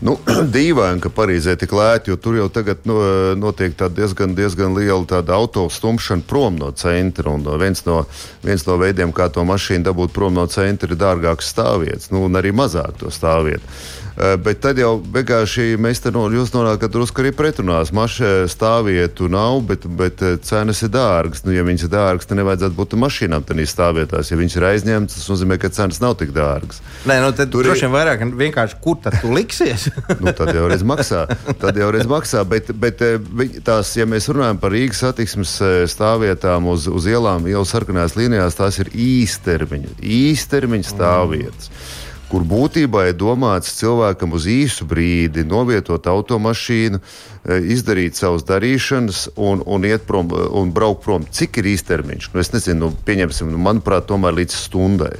[0.00, 0.16] Nu,
[0.54, 2.98] dīvaini, ka Parīzē tik lēti, jo tur jau tagad no,
[3.36, 7.34] notiek diezgan, diezgan liela tāda auto stumšana prom no centra.
[7.36, 8.02] Un viens no,
[8.44, 12.40] viens no veidiem, kā to mašīnu dabūt prom no centra, ir dārgāks stāvvietas, nu, un
[12.40, 13.76] arī mazāk to stāvvietu.
[14.20, 17.92] Eh, bet tad jau vienkārši mēs te no, jūs nonākat drusku arī pretrunās.
[17.96, 21.40] Mašīna stāvvietu nav, bet, bet eh, cenas ir dārgas.
[21.46, 24.28] Nu, ja viņas ir dārgas, tad nevajadzētu būt mašīnām tādā stāvvietās.
[24.28, 26.82] Ja viņas ir aizņemtas, tas nozīmē, ka cenas nav tik dārgas.
[27.08, 29.86] Nē, nu, tur droši vien vairāk vienkārši kur tad tu liksies.
[30.20, 31.24] nu, tad jau reiz maksā.
[31.62, 32.44] Tad jau reiz maksā.
[32.50, 33.16] Bet, bet eh,
[33.64, 35.56] tās, ja mēs runājam par Rīgas satiksmes
[35.94, 41.72] stāvvietām uz, uz ielām, jau sarkanās līnijās, tās ir īstermiņa, īstermiņa stāvvietas.
[41.72, 41.99] Mm
[42.30, 49.64] kur būtībā ir domāts cilvēkam uz īsu brīdi novietot automašīnu, e, izdarīt savas darīšanas un,
[49.66, 51.26] un iet prom un braukt prom.
[51.26, 52.30] Cik ir īstermiņš?
[52.32, 55.12] Nu, es nezinu, nu, pieņemsim, nu, manuprāt, tomēr līdz stundai.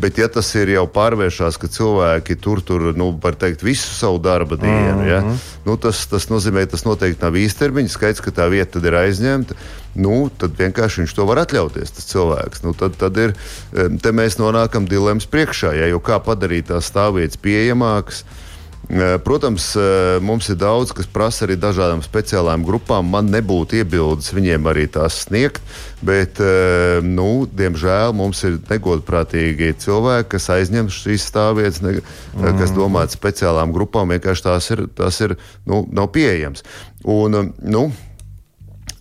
[0.00, 4.18] Bet, ja tas ir jau pārvēršās, ka cilvēki tur, tur nu, var teikt, visu savu
[4.24, 5.10] darba dienu, mm -hmm.
[5.12, 5.40] ja, mhm.
[5.68, 7.96] nu, tas, tas nozīmē, tas noteikti nav īstermiņš.
[7.98, 9.54] Skaidrs, ka tā vieta ir aizņemta
[9.94, 11.94] nu, tad vienkārši viņš to var atļauties.
[11.96, 12.64] Tas cilvēks.
[12.66, 13.36] Nu, tad, tad ir,
[13.72, 15.74] te mēs nonākam dilemmas priekšā.
[15.78, 18.24] Ja, jo kā padarīt tās stāvvietas pieejamākas?
[18.88, 23.08] Eh, Protams, eh, mums ir daudz, kas prasa arī dažādām speciālām grupām.
[23.08, 25.62] Man nebūtu iebildes viņiem arī tās sniegt,
[26.02, 32.58] bet, eh, nu, diemžēl, mums ir negodprātīgi cilvēki, kas aizņem šīs stāvvietas, mm.
[32.58, 34.12] kas domāts speciālām grupām.
[34.12, 36.62] Vienkārši tās ir, tās ir nu, nav pieejamas.
[37.04, 37.92] Un, nu,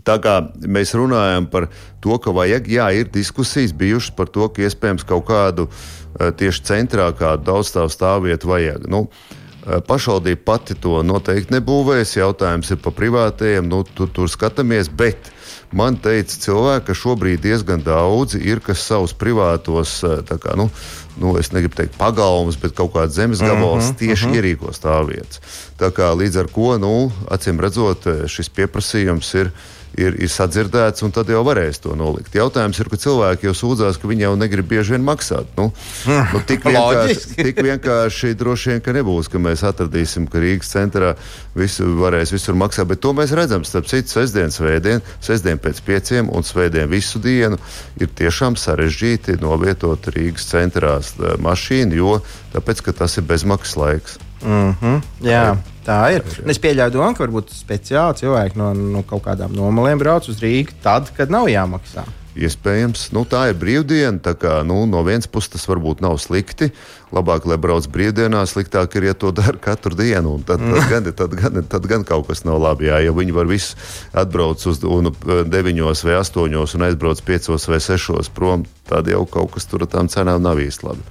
[0.04, 1.70] Tā kā mēs runājam par
[2.04, 5.70] to, ka vajag, jā, ir diskusijas bijušas par to, ka iespējams kaut kādu
[6.14, 8.90] tieši centrā kādu daudzstāvu stāvvietu vajag.
[8.92, 12.18] Nu, uh, Eh, pašvaldība pati to noteikti nebūvēs.
[12.18, 14.90] Jautājums ir par privātajiem, nu, tur, tur skatāmies.
[14.92, 15.30] Bet
[15.72, 20.68] man teica cilvēki, ka šobrīd diezgan daudzi ir, kas savus privātos, eh, kā, nu,
[21.16, 24.38] nu, es negribu teikt, pagalmus, bet kaut kādas zemes gabalus mm -hmm, tieši mm -hmm.
[24.38, 25.40] ierīko stāvvietas.
[25.80, 29.52] Tā kā līdz ar to, nu, acīm redzot, eh, šis pieprasījums ir
[30.00, 32.34] ir, ir sadzirdēts, un tad jau varēs to nolikt.
[32.38, 35.50] Jautājums ir, ka cilvēki jau sūdzās, ka viņi jau negrib bieži vien maksāt.
[35.58, 35.70] Nu,
[36.08, 41.14] nu, tik, vienkārši, tik vienkārši droši vien, ka nebūs, ka mēs atradīsim, ka Rīgas centrā
[41.58, 43.66] visu varēs visur maksāt, bet to mēs redzam.
[43.68, 47.60] Starp citu, sestdien, svētdien, sestdien pēc pieciem un svētdien visu dienu
[48.02, 52.18] ir tiešām sarežģīti novietot Rīgas centrās eh, mašīnu, jo
[52.56, 54.18] tāpēc, tas ir bezmaksas laiks.
[54.44, 55.46] Mm -hmm, jā.
[55.54, 56.26] Tā ir.
[56.44, 60.44] Un es pieļauju domu, ka varbūt speciāli cilvēki no, no kaut kādām nomalēm brauc uz
[60.44, 62.06] Rīgā tad, kad nav jāmaksā.
[62.34, 64.18] Iespējams, nu, tā ir brīvdiena.
[64.24, 66.72] Tā kā, nu, no vienas puses tas varbūt nav slikti.
[67.14, 70.40] Labāk, lai brauc brīvdienās, sliktāk ir, ja to dara katru dienu.
[70.48, 72.90] Tad, tad, gan, tad, gan, tad gan kaut kas nav labi.
[72.90, 73.78] Jā, ja viņi var visu
[74.18, 75.12] atbraukt uz un,
[75.54, 79.94] deviņos vai astoņos un aizbrauc piecos vai sešos prom, tad jau kaut kas tur ar
[79.94, 81.06] tām cenām nav īsti labi.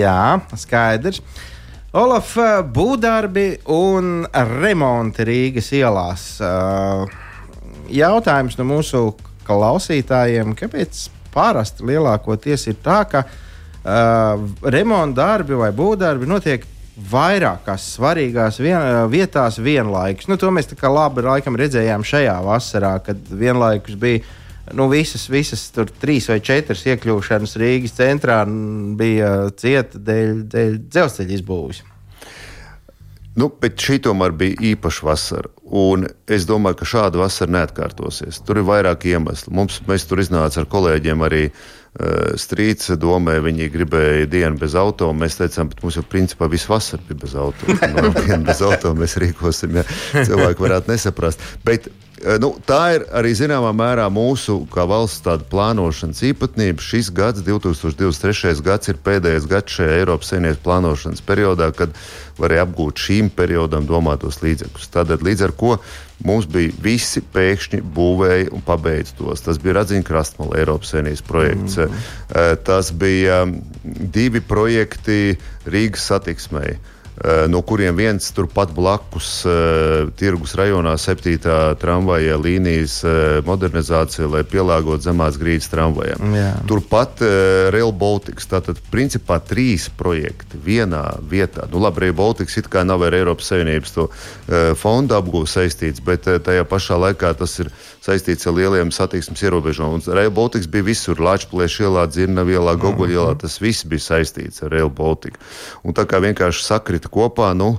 [0.00, 1.22] Jā, skaidrs.
[1.96, 4.26] Olaf, eh, būvdarbi un
[4.60, 6.24] remonti Rīgas ielās.
[6.44, 7.14] Eh,
[7.96, 9.00] jautājums no mūsu
[9.46, 16.64] klausītājiem, kāpēc parasti lielākoties ir tā, ka uh, remonta darbi vai būvdarbi notiek
[17.12, 18.80] vairākās svarīgās vien,
[19.12, 20.26] vietās vienlaikus.
[20.26, 24.24] Nu, to mēs labi laikam, redzējām šajā vasarā, kad vienlaikus bija
[24.74, 28.40] nu, visas, visas tur trīs vai četras iekļūšanas Rīgas centrā
[28.98, 31.84] bija cieta dēļ, dēļ dzelzceļa izbūves.
[33.36, 35.50] Nu, bet šī tomēr bija īpaša vasara.
[35.76, 38.38] Un es domāju, ka šāda vasara neatkārtosies.
[38.48, 39.52] Tur ir vairāk iemeslu.
[39.58, 45.10] Mums, mēs tur iznācām ar kolēģiem arī uh, strīds domē, viņi gribēja dienu bez auto.
[45.12, 47.76] Mēs teicām, ka mums jau principā visu vasaru bija bez auto.
[47.92, 49.84] No dienu bez auto mēs rīkosim, ja
[50.16, 51.44] cilvēki varētu nesaprast.
[51.66, 52.05] Bet Eh,
[52.40, 56.80] nu, tā ir arī zināmā mērā mūsu valsts plānošanas īpatnība.
[56.80, 58.62] Šis gads, 2023.
[58.64, 61.92] gads, ir pēdējais gads šajā Eiropas Savienības plānošanas periodā, kad
[62.40, 64.90] varēja apgūt šīm periodam domātos līdzekļus.
[64.96, 65.76] Tādēļ līdz ar to
[66.24, 69.44] mums bija visi pēkšņi būvēja un pabeidz tos.
[69.44, 71.78] Tas bija Radziņa krastmala Eiropas Savienības projekts.
[71.84, 72.60] Mm.
[72.64, 73.42] Tas bija
[73.84, 75.36] divi projekti
[75.68, 76.78] Rīgas satiksmei.
[77.16, 84.42] Eh, no kuriem viens turpat blakus uh, tirgus rajonā septītā tramvaja līnijas uh, modernizācija, lai
[84.44, 86.36] pielāgotu zemās grīdas tramvajam.
[86.36, 86.50] Jā.
[86.68, 87.24] Turpat
[87.72, 91.64] Rail Baltics, tātad principā trīs projekti vienā vietā.
[91.72, 94.08] Nu, labi, Rail Baltics it kā nav ar Eiropas Savienības to
[94.76, 97.72] fondu apgūvu saistīts, bet tajā pašā laikā tas ir
[98.06, 100.04] saistīts ar lieliem satiksmes ierobežojumiem.
[100.14, 103.32] Rail Baltica bija visur, Latvijas ielā, Dzirnavu ielā, Goguļu ielā.
[103.34, 103.40] Mhm.
[103.42, 105.40] Tas viss bija saistīts ar Rail Baltica.
[105.84, 107.76] Un tā kā vienkārši sakrita kopā, nu,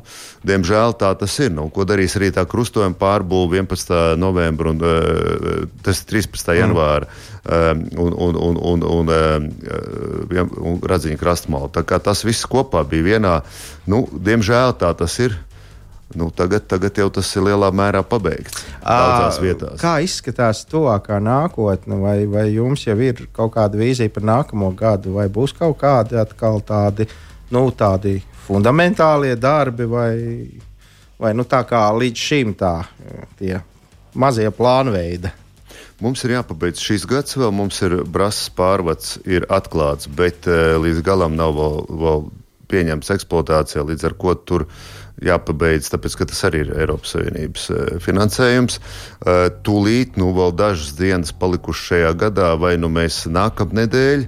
[0.48, 1.52] diemžēl tā tas ir.
[1.56, 4.18] Nu, ko darīs arī tā krustojuma pārbūve 11.
[4.20, 6.54] novembrī un uh, tas 13.
[6.58, 7.08] janvāra
[7.48, 9.50] um, un, un, un, un, un, um,
[10.72, 11.72] un Radziņa krastmāla.
[11.74, 13.36] Tā kā tas viss kopā bija vienā,
[13.88, 15.38] nu, diemžēl tā tas ir.
[16.15, 18.62] Nu, tagad, tagad jau tas ir lielā mērā pabeigts.
[18.80, 19.76] Daudzās vietās.
[19.82, 25.17] Kā izskatās tuvākā nākotne, vai, vai jums jau ir kaut kāda vīzija par nākamo gadu,
[25.17, 27.10] vai būs kaut kādi atkal tādi,
[27.52, 30.13] nu, tādi fundamentālie darbi, vai,
[31.20, 32.78] vai nu, tā kā līdz šim tā,
[33.41, 33.58] tie
[34.15, 35.34] mazie plānveidi?
[36.00, 41.04] Mums ir jāpabeidz šis gads, vēl mums ir brāzas pārvads, ir atklāts, bet uh, līdz
[41.04, 42.24] galam nav vēl, vēl
[42.72, 47.69] pieņemts eksploatācijā, līdz ar ko tur ir jāpabeidz, tāpēc ka tas arī ir Eiropas Savienības
[47.73, 48.77] eh, finansējums.
[48.80, 54.27] Eh, tūlīt, nu, vēl dažas dienas palikušas šajā gadā, vai nu mēs nākamnedēļ,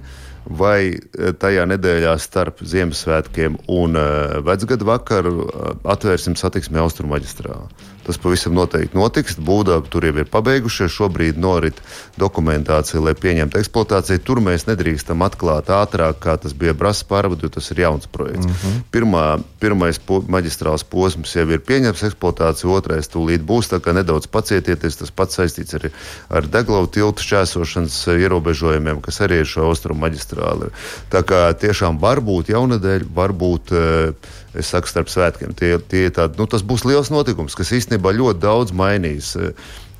[0.60, 3.98] vai eh, tajā nedēļā starp Ziemassvētkiem un
[4.46, 5.48] vecgadu vakaru
[5.94, 7.70] atvērsim satiksmi austrumaģistrālu.
[8.10, 9.36] Tas pavisam noteikti notiks.
[9.38, 10.90] Būvdarbi tur jau ir pabeigušies.
[10.90, 11.76] Šobrīd norit
[12.18, 14.22] dokumentācija, lai pieņemtu eksploatāciju.
[14.26, 18.48] Tur mēs nedrīkstam atklāt ātrāk, kā tas bija Brāzas pārvadu, jo tas ir jauns projekts.
[18.48, 18.80] Mm -hmm.
[18.90, 19.22] Pirmā,
[19.62, 23.70] pirmais po, maģistrāls posms jau ir pieņemts eksploatācija, otrais tūlīt būs.
[23.70, 25.94] Tā kā nedaudz pacietieties, tas pats saistīts arī
[26.28, 30.74] ar Deglavu tiltu šķērsošanas ierobežojumiem, kas arī ir šo austrumu maģistrāli.
[31.10, 34.14] Tā kā tiešām var būt jaunadēļ, varbūt uh,
[34.50, 35.54] Es saku, starp svētkiem.
[35.54, 39.52] Tie, tie tādi, nu, tas būs liels notikums, kas īstenībā ļoti daudz mainīs eh,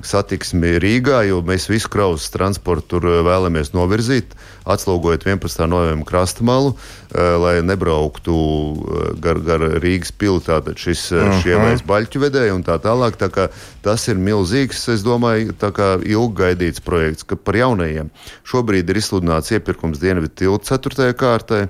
[0.03, 4.35] satiksmi Rīgā, jo mēs visu kravas transportu tur eh, vēlamies novirzīt,
[4.67, 5.69] atslogojot 11.
[5.71, 8.35] novembra krasta malu, eh, lai nebrauktu
[9.23, 11.47] gar, gar Rīgas pili tātad šis uh -huh.
[11.47, 13.21] ielais baļķu vedēji un tā tālāk.
[13.23, 13.47] Tā kā
[13.87, 18.11] tas ir milzīgs, es domāju, tā kā ilggaidīts projekts, par jaunajiem
[18.43, 21.15] šobrīd ir izsludināts iepirkums Dienvidu tiltu 4.
[21.15, 21.69] kārtai.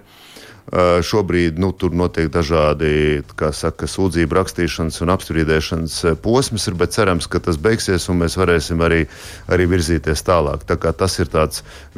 [0.71, 3.25] Uh, šobrīd nu, tur notiek dažādi
[3.59, 8.79] saka, sūdzību rakstīšanas un apstrīdēšanas posms, ir, bet cerams, ka tas beigsies un mēs varēsim
[8.87, 9.01] arī,
[9.51, 10.63] arī virzīties tālāk.
[10.69, 11.33] Tā tas ir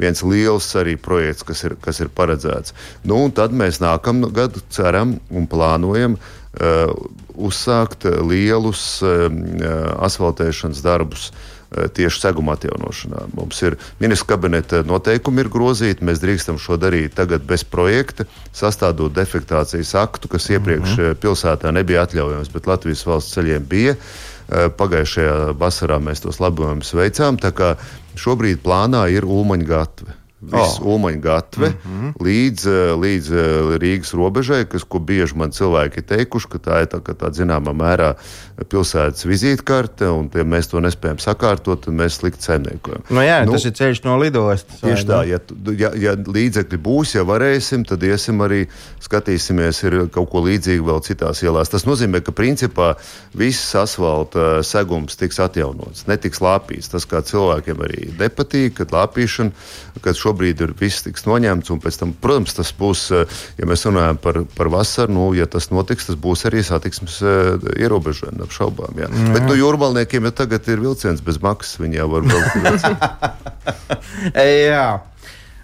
[0.01, 2.73] viens liels arī projekts, kas ir, kas ir paredzēts.
[3.05, 6.89] Nu, tad mēs nākamā gadu ceram un plānojam uh,
[7.37, 9.29] uzsākt lielus uh,
[10.01, 11.62] asfaltēšanas darbus uh, Eh,
[11.93, 13.27] tieši seguma atjaunošanā.
[13.37, 19.13] Mums ir ministra kabineta noteikumi ir grozīti, mēs drīkstam šo darīt tagad bez projekta, sastādot
[19.15, 21.21] defektācijas aktu, kas iepriekš mm -hmm.
[21.23, 23.95] pilsētā nebija atļaujams, bet Latvijas valsts ceļiem bija.
[24.49, 27.37] Eh, pagājušajā vasarā mēs tos labojumus veicām,
[28.15, 30.95] šobrīd plānā ir Ulmaņa gatve visu oh.
[30.95, 32.13] Umaņa gatve mm -hmm.
[32.19, 36.81] līdz, eh, līdz eh, Rīgas robežai, kas, ko bieži man cilvēki ir teikuši, ka tā
[36.81, 38.13] ir tā, tā zināmā mērā
[38.69, 43.01] pilsētas vizītkarte, un ja mēs to nespējam sakārtot, tad mēs slikti saimniekojam.
[43.09, 44.81] No nu jā, nu, tas ir ceļš no lidostas.
[44.83, 45.39] Tieši tā, ja,
[45.77, 48.67] ja, ja līdzekļi būs, ja varēsim, tad iesim arī
[49.01, 51.69] skatīsimies, ir kaut ko līdzīgu vēl citās ielās.
[51.69, 52.93] Tas nozīmē, ka principā
[53.33, 56.91] viss asfalta segums tiks atjaunots, netiks lāpīts.
[56.93, 59.51] Tas, kā cilvēkiem arī nepatīk, kad lāpīšana,
[60.03, 61.71] kad šo šobrīd ir viss tiks noņemts.
[61.99, 66.07] Tam, protams, tas būs, eh, ja mēs runājam par, par vasaru, nu, ja tas notiks,
[66.09, 68.97] tas būs arī satiksmes uh, ierobežojumi, apšaubām.
[68.97, 69.09] Jā.
[69.09, 69.31] Jā.
[69.35, 72.85] Bet nu, jūrmalniekiem jau tagad ir vilciens bez maksas, viņi jau var braukt.
[74.73, 75.12] jā.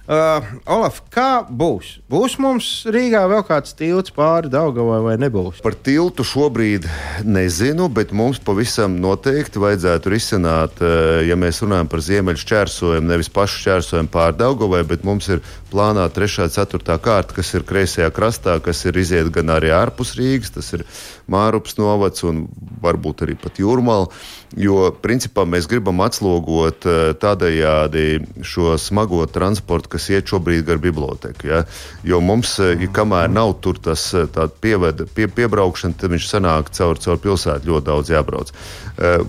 [0.09, 1.99] Uh, Olaf, kā būs?
[2.09, 5.59] Būs mums Rīgā vēl kāds tilts pāri Daugavai vai nebūs?
[5.61, 6.87] Par tiltu šobrīd
[7.29, 13.29] nezinu, bet mums pavisam noteikti vajadzētu risināt, uh, ja mēs runājam par ziemeļu šķērsojumu, nevis
[13.35, 16.41] pašu šķērsojumu pāri Daugavai, bet mums ir plānā 3.
[16.47, 16.97] un 4.
[17.05, 20.87] kārta, kas ir kreisajā krastā, kas ir iziet gan arī ārpus Rīgas, tas ir
[21.29, 22.45] Mārups novads un
[22.83, 24.09] varbūt arī pat Jūrmāla.
[24.57, 28.05] Jo principā mēs gribam atslogot eh, tādējādi
[28.41, 31.49] šo smago transportu, kas iet šobrīd gar biblioteku.
[31.51, 31.63] Ja?
[32.07, 34.25] Jo mums, eh, ja kamēr nav tur tas eh,
[34.61, 38.53] pieveda, pie, piebraukšana, tad viņš sanāk caur, caur pilsētu ļoti daudz jābrauc.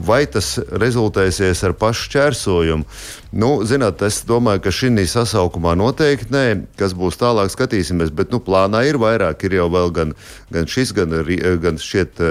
[0.02, 2.86] Vai tas rezultēsies ar pašu šķērsojumu?
[3.30, 6.46] Nu, zināt, es domāju, ka šī sasaukumā noteikti nē,
[6.78, 8.10] kas būs tālāk, skatīsimies.
[8.10, 10.16] Bet nu, plānā ir vairāk, ir jau gan,
[10.50, 11.14] gan šis, gan,
[11.62, 12.22] gan šķiet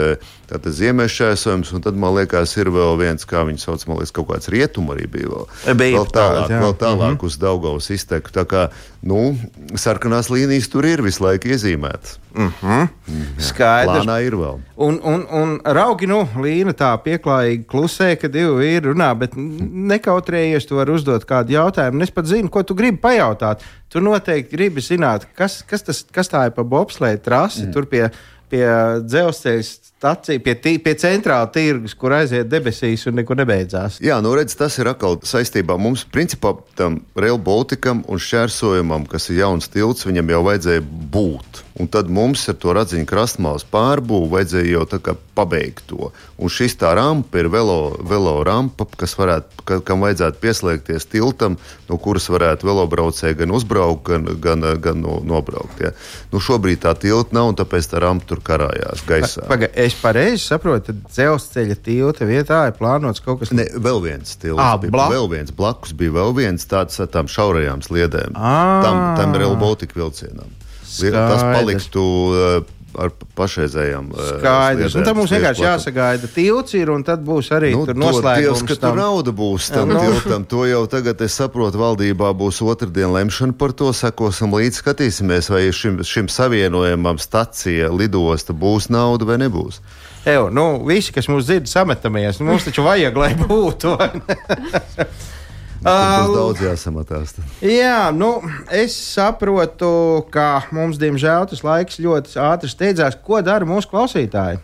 [0.49, 4.29] tātad ziemeļšķērsojums, un tad man liekas, ir vēl viens, kā viņi sauc, man liekas, kaut
[4.31, 5.45] kāds rietumu arī bija vēl,
[5.79, 7.25] bija vēl tālāk, tā, vēl tālāk mm -hmm.
[7.29, 8.33] uz Daugavas izteku.
[8.33, 8.69] Tā kā,
[9.01, 9.37] nu,
[9.75, 12.17] sarkanās līnijas tur ir visu laiku iezīmētas.
[12.35, 12.87] Mm -hmm.
[13.07, 14.05] mm, Skaidrs.
[14.05, 14.59] Plānā ir vēl.
[14.75, 20.67] Un, un, un raugi, nu, Līna tā pieklājīgi klusē, ka divi vīri runā, bet nekautrējies,
[20.67, 22.03] tu vari uzdot kādu jautājumu.
[22.03, 23.61] Es pat zinu, ko tu gribi pajautāt.
[23.89, 27.73] Tu noteikti gribi zināt, kas, kas, tas, kas tā ir pa bobslēju trasi mm.
[27.73, 28.09] tur pie
[28.49, 28.65] pie
[29.05, 29.63] dzelzceļa
[29.99, 33.99] stācija, pie, tī, pie centrāla tirgus, kur aiziet debesīs un nekur nebeidzās.
[34.03, 39.29] Jā, nu redz, tas ir atkal saistībā mums, principā, tam Rail Balticam un šķērsojumam, kas
[39.31, 40.85] ir jauns tilts, viņam jau vajadzēja
[41.15, 41.63] būt.
[41.79, 46.09] Un tad mums ar to radziņu krastmālas pārbūvi vajadzēja jau pabeigt to.
[46.35, 51.55] Un šis tā rampa ir velo, velo rampa, kas varētu, ka, kam vajadzētu pieslēgties tiltam,
[51.87, 55.79] no kuras varētu velobraucēji gan uzbraukt, gan, gan, gan no, nobraukt.
[55.79, 55.93] Ja.
[56.33, 59.47] Nu, šobrīd tā tilta nav, un tāpēc tā rampa tur karājās gaisā.
[59.47, 63.79] Paga, es pareizi saprotu, ka dzelzceļa tilta vietā ir plānots kaut kas tāds.
[63.79, 65.15] Vēl viens tilts, à, bija, blak...
[65.15, 68.35] vēl viens blakus bija vēl viens tāds ar tām šaurajām sliedēm.
[68.35, 68.55] À.
[68.83, 70.51] Tam, tam Rail Baltica vilcienam.
[70.89, 74.95] Tas paliktu uh, ar pašreizējām uh, skaidrs.
[74.97, 78.63] Un tad mums vienkārši jāsagaida tilts ir, un tad būs arī nu, noslēgums.
[78.65, 78.83] Ka tam...
[78.83, 79.99] tur nauda būs tam no.
[79.99, 80.17] Nu.
[80.17, 80.45] tiltam.
[80.49, 85.67] To jau tagad es saprotu, valdībā būs otrdien lemšana par to, sekosim līdz skatīsimies, vai
[85.75, 89.81] šim, šim savienojumam stacija, lidosta būs nauda vai nebūs.
[90.27, 92.41] Evo, nu, visi, kas mūs dzird, sametamies.
[92.41, 93.95] Nu, mums taču vajag, lai būtu.
[95.79, 97.37] Būs daudz jāsamatās.
[97.63, 98.33] Jā, nu,
[98.73, 103.17] es saprotu, ka mums, diemžēl, tas laiks ļoti ātri steidzās.
[103.23, 104.59] Ko dara mūsu klausītāji?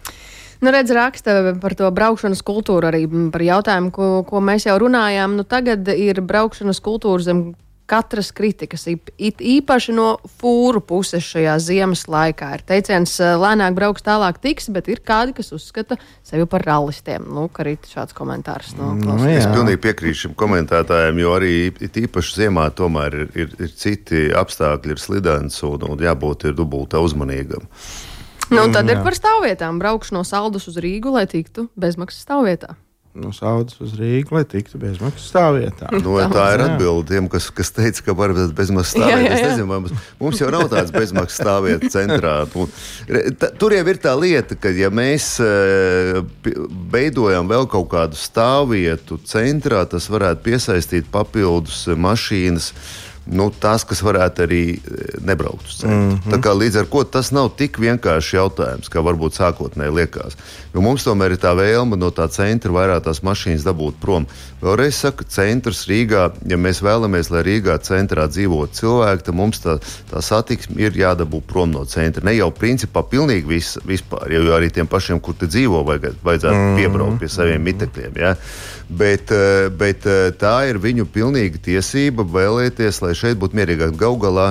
[0.63, 5.35] Nu, redz, raksta par to braukšanas kultūru, arī par jautājumu, ko, ko mēs jau runājām.
[5.39, 7.45] Nu, tagad ir braukšanas kultūra zem
[7.89, 10.07] katras kritikas, it īpaši no
[10.39, 12.51] fūru puses šajā ziemas laikā.
[12.57, 17.27] Ir teiciens, lēnāk brauks, tālāk tiks, bet ir kādi, kas uzskata sevi par rallistiem.
[17.29, 18.73] Nu, arī šāds komentārs.
[18.79, 19.43] No, nu, jā.
[19.43, 24.27] es pilnīgi piekrītu šim komentētājiem, jo arī it īpaši ziemā tomēr ir, ir, ir citi
[24.35, 27.69] apstākļi, ir slidens un, un jābūt ir dubultā uzmanīgam.
[28.53, 29.79] Nu, tad ir par stāvvietām.
[29.81, 32.75] Braukšu no Saldus uz Rīgu, lai tiktu bezmaksas stāvvietā.
[33.15, 35.87] No Saudas uz Rīgu, lai tiktu bezmaksas stāvvietā.
[36.03, 39.31] Nu, tā ir atbilde tiem, kas, kas teica, ka var būt bezmaksas stāvvieta.
[39.37, 42.33] Es nezinu, vai mums, mums jau nav tādas bezmaksas stāvvietas centrā.
[42.59, 42.67] Un,
[43.07, 46.19] re- ta- Tur jau ir tā lieta, ka ja mēs eh,
[46.91, 52.73] veidojam vēl kaut kādu stāvvietu centrā, tas varētu piesaistīt papildus eh, mašīnas.
[53.25, 55.97] Nu, tās, kas varētu arī eh, nebraukt uz centru.
[55.97, 56.59] Mm -hmm.
[56.61, 60.37] Līdz ar to tas nav tik vienkāršs jautājums, kā varbūt sākotnēji liekas.
[60.73, 64.27] Jo mums tomēr ir tā vēlme no tā centra vairāk tās mašīnas dabūt prom.
[64.61, 69.79] Vēlreiz saku, centrs Rīgā, ja mēs vēlamies, lai Rīgā centrā dzīvotu cilvēki, tad mums tā,
[70.11, 72.23] tā satiksme ir jādabū prom no centra.
[72.23, 76.55] Ne jau principā pilnīgi vis, vispār, jo arī tiem pašiem, kur te dzīvo, vajag, vajadzētu
[76.55, 76.77] mm -hmm.
[76.77, 78.17] piebraukt pie saviem mitekļiem.
[78.17, 78.35] Ja?
[78.89, 83.95] Bet, eh, bet eh, tā ir viņu pilnīga tiesība vēlēties, lai šeit būtu mierīgāk.
[83.97, 84.49] Galu galā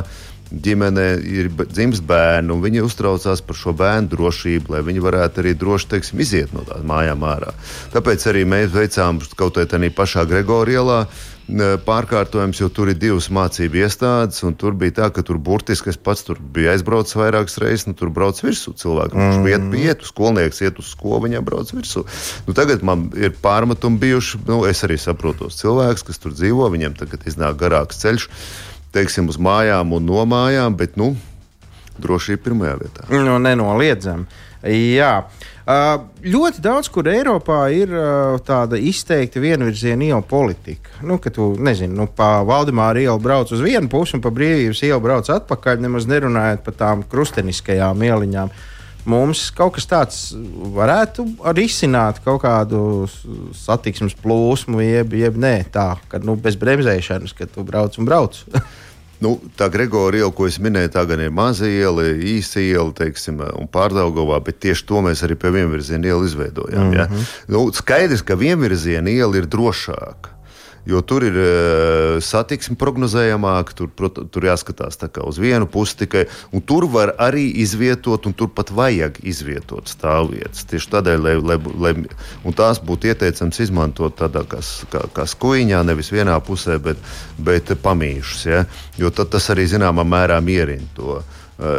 [0.51, 5.43] ģimene ir b- dzimst bērni, un viņi uztraucās par šo bērnu drošību, lai viņi varētu
[5.43, 7.55] arī droši teiksim, iziet no tās mājām ārā.
[7.95, 11.05] Tāpēc arī mēs veicām kaut kādā tādā pašā Gregorielā.
[11.49, 15.93] N- Pārkārtojums, jo tur ir divas mācību iestādes, un tur bija tā, ka tur burtiski
[15.93, 19.21] es pats tur biju aizbraucis vairākas reizes, nu tur brauc virsū cilvēkam.
[19.21, 19.49] Viņš mm.
[19.53, 22.05] iet, iet uz skolnieks, iet uz skolu, viņam brauc virsū.
[22.49, 26.69] Nu, tagad man ir pārmetumi bijuši, nu, es arī saprotu tos cilvēkus, kas tur dzīvo,
[26.75, 28.29] viņiem tagad iznāk garāks ceļš
[28.95, 31.15] teiksim, uz mājām un no mājām, bet nu,
[31.99, 33.09] drošība pirmajā vietā.
[33.11, 34.29] Nu, nenoliedzami.
[34.65, 35.17] Jā.
[35.25, 37.93] Uh, ļoti daudz, kur Eiropā ir
[38.45, 40.93] tāda izteikta vienvirziena iela politika.
[41.03, 44.85] Nu, ka tu, nezini, nu, pa Valdemāra ielu brauc uz vienu pusi un pa brīvības
[44.85, 48.53] ielu brauc atpakaļ, nemaz nerunājot par tām krusteniskajām ieliņām.
[49.09, 50.21] Mums kaut kas tāds
[50.77, 53.05] varētu arī izsināt kaut kādu
[53.57, 58.41] satiksmes plūsmu, jeb, jeb nē, tā, ka nu, bez bremzēšanas, ka tu brauc un brauc.
[59.25, 63.41] Nu, tā Gregora iela, ko es minēju, tā gan ir maza iela, īsa iela, teiksim,
[63.57, 66.91] un pārdaugovā, bet tieši to mēs arī pie vienvirziena ielu izveidojām.
[66.91, 66.99] Mm -hmm.
[66.99, 67.09] ja?
[67.49, 70.34] nu, skaidrs, ka vienvirziena iela ir drošāka.
[70.85, 76.27] Jo tur ir uh, satiksme prognozējamāka, tur, prot, tur jāskatās uz vienu pusi tikai.
[76.69, 80.67] Tur var arī izvietot, un tur pat vajag izvietot stāvvietas.
[80.69, 81.59] Tieši tādēļ, lai, lai,
[82.45, 84.61] lai tās būtu ieteicams izmantot tādā kā,
[84.93, 87.01] kā, kā skuiņā, nevis vienā pusē, bet,
[87.39, 88.45] bet pamīšus.
[88.51, 88.65] Ja?
[89.01, 91.23] Jo tad tas arī zināmā mērā mierina to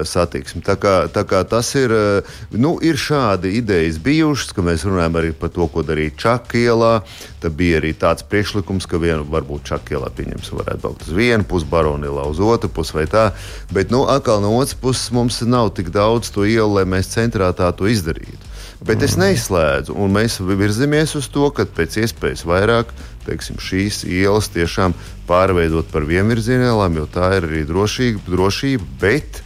[0.07, 0.63] satiksmi.
[0.65, 5.19] Tā kā, tā kā tas ir, uh, nu, ir šādi idejas bijušas, ka mēs runājam
[5.21, 6.93] arī par to, ko darīt Čakielā.
[7.43, 11.69] Tad bija arī tāds priekšlikums, ka vienu varbūt Čakielā pieņemsim, varētu braukt uz vienu pusi,
[11.69, 13.29] Baronilā uz otru pusi vai tā.
[13.73, 17.51] Bet, nu, atkal no otras puses mums nav tik daudz to ielu, lai mēs centrā
[17.55, 18.53] tā to izdarītu.
[18.86, 22.91] Bet es neizslēdzu, un mēs virzamies uz to, ka pēc iespējas vairāk
[23.25, 24.93] teiksim, šīs ielas tiešām
[25.29, 29.41] pārveidot par vienvirzienēlām, jo tā ir arī drošība, drošība bet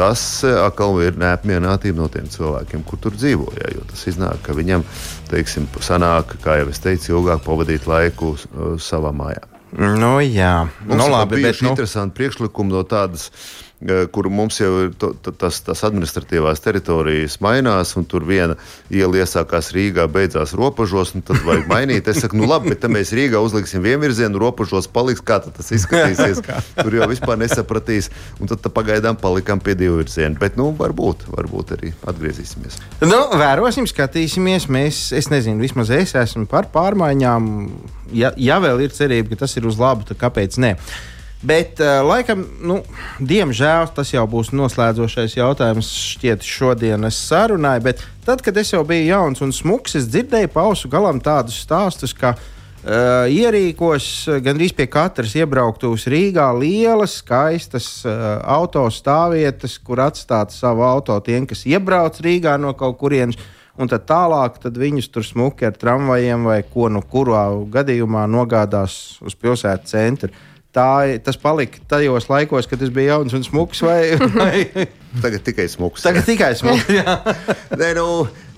[0.00, 3.50] tas eh, atkal ir neapmierinātība no tiem cilvēkiem, kur tur dzīvo.
[3.60, 4.84] Jā, jo tas iznāk, ka viņam,
[5.30, 9.44] teiksim, sanāk, kā jau es teicu, ilgāk pavadīt laiku uh, savā mājā.
[9.76, 10.54] nu, jā,
[10.86, 13.28] Mums nu, labi, bet nu, interesanti priekšlikumi no tādas.
[14.12, 18.58] Kur mums jau ir to, ta- tas, tas administratīvās teritorijas mainās, un tur viena
[18.92, 22.10] iela iesākās Rīgā, beidzās robežos, un tad vajag mainīt.
[22.12, 26.42] Es saku, nu labi, bet tad mēs Rīgā uzliksim vienvirzienu, robežos paliks, kā tas izskatīsies.
[26.82, 30.36] Tur jau vispār nesapratīs, un tad pagaidām palikām pie divu virzienu.
[30.40, 32.76] Bet, nu, varbūt, varbūt arī atgriezīsimies.
[33.06, 34.68] Nu, vērosim, skatīsimies.
[34.68, 37.48] Mēs, es nezinu, vismaz es esmu par pārmaiņām.
[38.12, 40.74] Ja, ja vēl ir cerība, ka tas ir uz labu, tad kāpēc ne?
[41.40, 42.82] Bet, uh, laikam, nu,
[43.24, 47.78] diemžēl tas jau būs noslēdzošais jautājums šķiet šodienas sarunai.
[47.80, 52.12] Bet tad, kad es jau biju jauns un smuks, es dzirdēju pausu galam tādus stāstus,
[52.16, 52.36] ka
[52.80, 60.86] Uh, ierīkos uh, gandrīz pie katras iebrauktuves Rīgā lielas, skaistas uh, autostāvvietas, kur atstāt savu
[60.88, 63.36] auto tiem, kas iebrauc Rīgā no kaut kurienes.
[63.76, 68.96] Un tad tālāk tad viņus tur smuki ar tramvajiem vai ko no kurā gadījumā nogādās
[69.20, 70.32] uz pilsētas centru.
[70.70, 73.80] Tā, tas palika tajos laikos, kad es biju jauns un smuks.
[73.82, 74.86] Vai, vai
[75.18, 76.04] Tagad tikai smūgs.
[76.06, 76.86] tagad tikai smuks.
[77.80, 78.04] Nē, nu,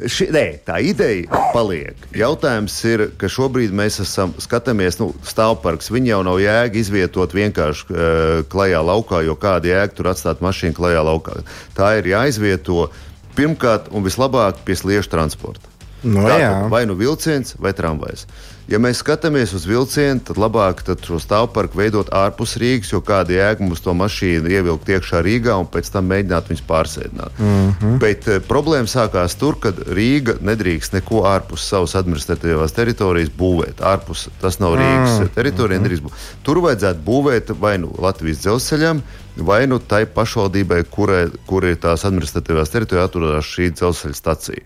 [0.04, 1.96] ši, nē, tā ideja paliek.
[2.12, 5.88] Jautājums ir, ka šobrīd mēs esam, skatāmies, nu, stāvparks.
[5.94, 10.76] Viņu jau nav jēga izvietot vienkārši uh, klajā laukā, jo kāda jēga tur atstāt mašīnu
[10.76, 11.40] klajā laukā.
[11.78, 12.90] Tā ir jāizvieto
[13.38, 15.64] pirmkārt un vislabāk pie sliežu transporta.
[16.02, 16.54] No, Tātad jā.
[16.68, 18.26] vai nu vilciens vai tramvajs.
[18.70, 23.34] Ja mēs skatāmies uz vilcienu, tad labāk tad šo stāvparku veidot ārpus Rīgas, jo kāda
[23.34, 27.40] jēga mums to mašīnu ievilkt iekšā Rīgā un pēc tam mēģināt viņus pārsēdināt.
[27.42, 27.96] Mm -hmm.
[28.02, 33.82] Bet e, problēma sākās tur, kad Rīga nedrīkst neko ārpus savas administratīvās teritorijas būvēt.
[33.82, 35.34] Ārpus tas nav Rīgas mm -hmm.
[35.34, 35.80] teritorija.
[35.80, 36.12] nedrīkst būt.
[36.42, 39.02] Tur vajadzētu būvēt vai nu Latvijas dzelzceļam,
[39.36, 44.62] vai nu tai pašvaldībai, kurai kur ir tās administratīvās teritorijā atrodas šī dzelzceļa stacija.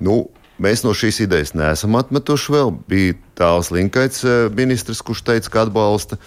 [0.00, 0.28] Nu,
[0.58, 2.72] Mēs no šīs idejas neesam atmetuši vēl.
[2.90, 6.18] Bija tāls Linkaits eh, ministrs, kurš teica, ka atbalsta.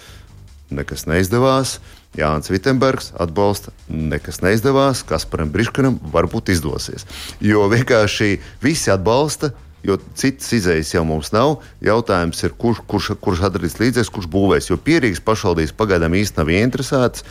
[0.72, 1.76] Nekas neizdevās.
[2.16, 3.74] Jānis Vitsenbergs atbalsta.
[3.92, 5.04] Nekas neizdevās.
[5.08, 7.04] Kasparam Briškanam varbūt izdosies.
[7.44, 9.52] Jo vienkārši visi atbalsta.
[9.82, 11.58] Jo citas izējas jau mums nav.
[11.84, 14.68] Jautājums ir, kurš, kurš, kurš atradīs līdzekļus, kurš būvēs.
[14.70, 17.26] Jo pierīgas pašvaldības pagaidām īstenībā nav ieinteresētas.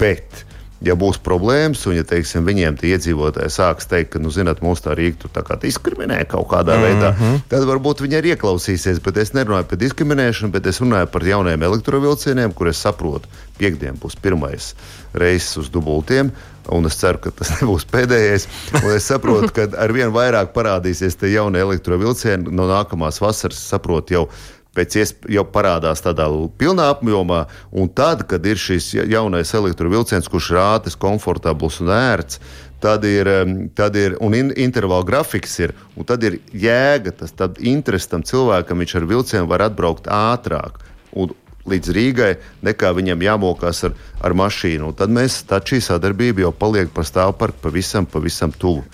[0.00, 0.44] Bet
[0.84, 4.86] ja būs problēmas, un ja teiksim, viņiem tie iedzīvotāji sāks teikt, ka, nu, zināt, mūsu
[4.86, 7.00] tā Rīga tur tā kā diskriminē kaut kādā mm -hmm.
[7.00, 9.00] veidā, tad varbūt viņi arī ieklausīsies.
[9.04, 13.96] Bet es nerunāju par diskriminēšanu, bet es runāju par jauniem elektrovilcieniem, kur es saprotu, piekdien
[13.96, 14.74] būs pirmais
[15.14, 16.30] reiss uz dubultiem.
[16.68, 18.48] Un es ceru, ka tas nebūs pēdējais.
[18.82, 23.68] Un es saprotu, ka ar vien vairāk parādīsies tie jaunie elektrovilcieni no nākamās vasaras.
[23.70, 24.28] Saprotu, jau
[24.76, 26.26] pēc iespējas jau parādās tādā
[26.60, 32.40] pilnā apjomā, un tad, kad ir šis jaunais elektrovilciens, kurš ir ātrs, komfortabls un ērts,
[32.82, 33.30] tad ir,
[33.78, 38.26] tad ir un in, intervāla grafiks ir, un tad ir jēga, tas tad interesi tam
[38.26, 40.80] cilvēkam, viņš ar vilcienu var atbraukt ātrāk.
[41.16, 41.34] Un,
[41.66, 42.28] Līdz Rīgai,
[42.62, 44.92] nekā viņam jāmokās ar, ar mašīnu.
[44.92, 48.84] Un tad mēs, tad šī sadarbība jau paliek par stāvparku pavisam, pavisam tuvu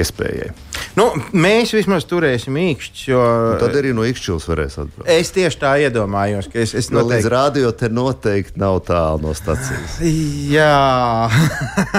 [0.00, 0.50] iespējai.
[0.96, 5.08] Nu, mēs vismaz turēsim īkšķus, jo Un tad arī no Ikšķils varēs atbraukt.
[5.12, 7.32] es tieši tā iedomājos, ka es, es No, līdz noteikti.
[7.34, 9.98] rādio te noteikti nav tālu no stacijas.
[10.00, 11.28] Jā,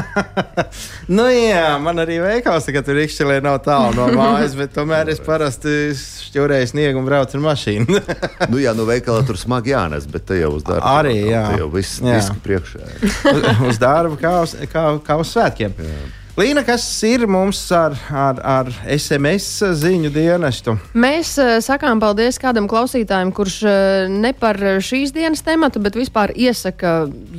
[1.17, 5.21] nu jā, man arī veikals, ka tur īkšķelē nav tālu no mājas, bet tomēr es
[5.23, 8.01] parasti šķurēju sniegu un braucu ar mašīnu.
[8.51, 10.85] nu, jā, no veikala tur smagi jānes, bet te jau uz darbu.
[10.97, 11.43] Arī, jā.
[11.53, 12.17] Te jau viss Jā.
[12.17, 12.81] diski priekšā.
[12.97, 13.17] ir.
[13.69, 15.75] uz darbu, kā uz, kā, kā uz svētkiem.
[16.37, 20.75] Līna, kas ir mums ar, ar, ar SMS ziņu dienestu?
[20.93, 26.35] Mēs uh, sakām paldies kādam klausītājam, kurš uh, ne par šīs dienas tematu, bet vispār
[26.37, 26.91] iesaka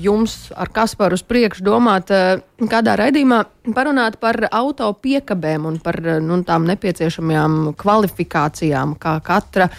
[0.02, 6.00] jums ar Kasparu uz priekšu domāt, uh, kādā raidījumā parunāt par auto piekabēm un par
[6.18, 9.70] nu, tām nepieciešamajām kvalifikācijām, kā, katra,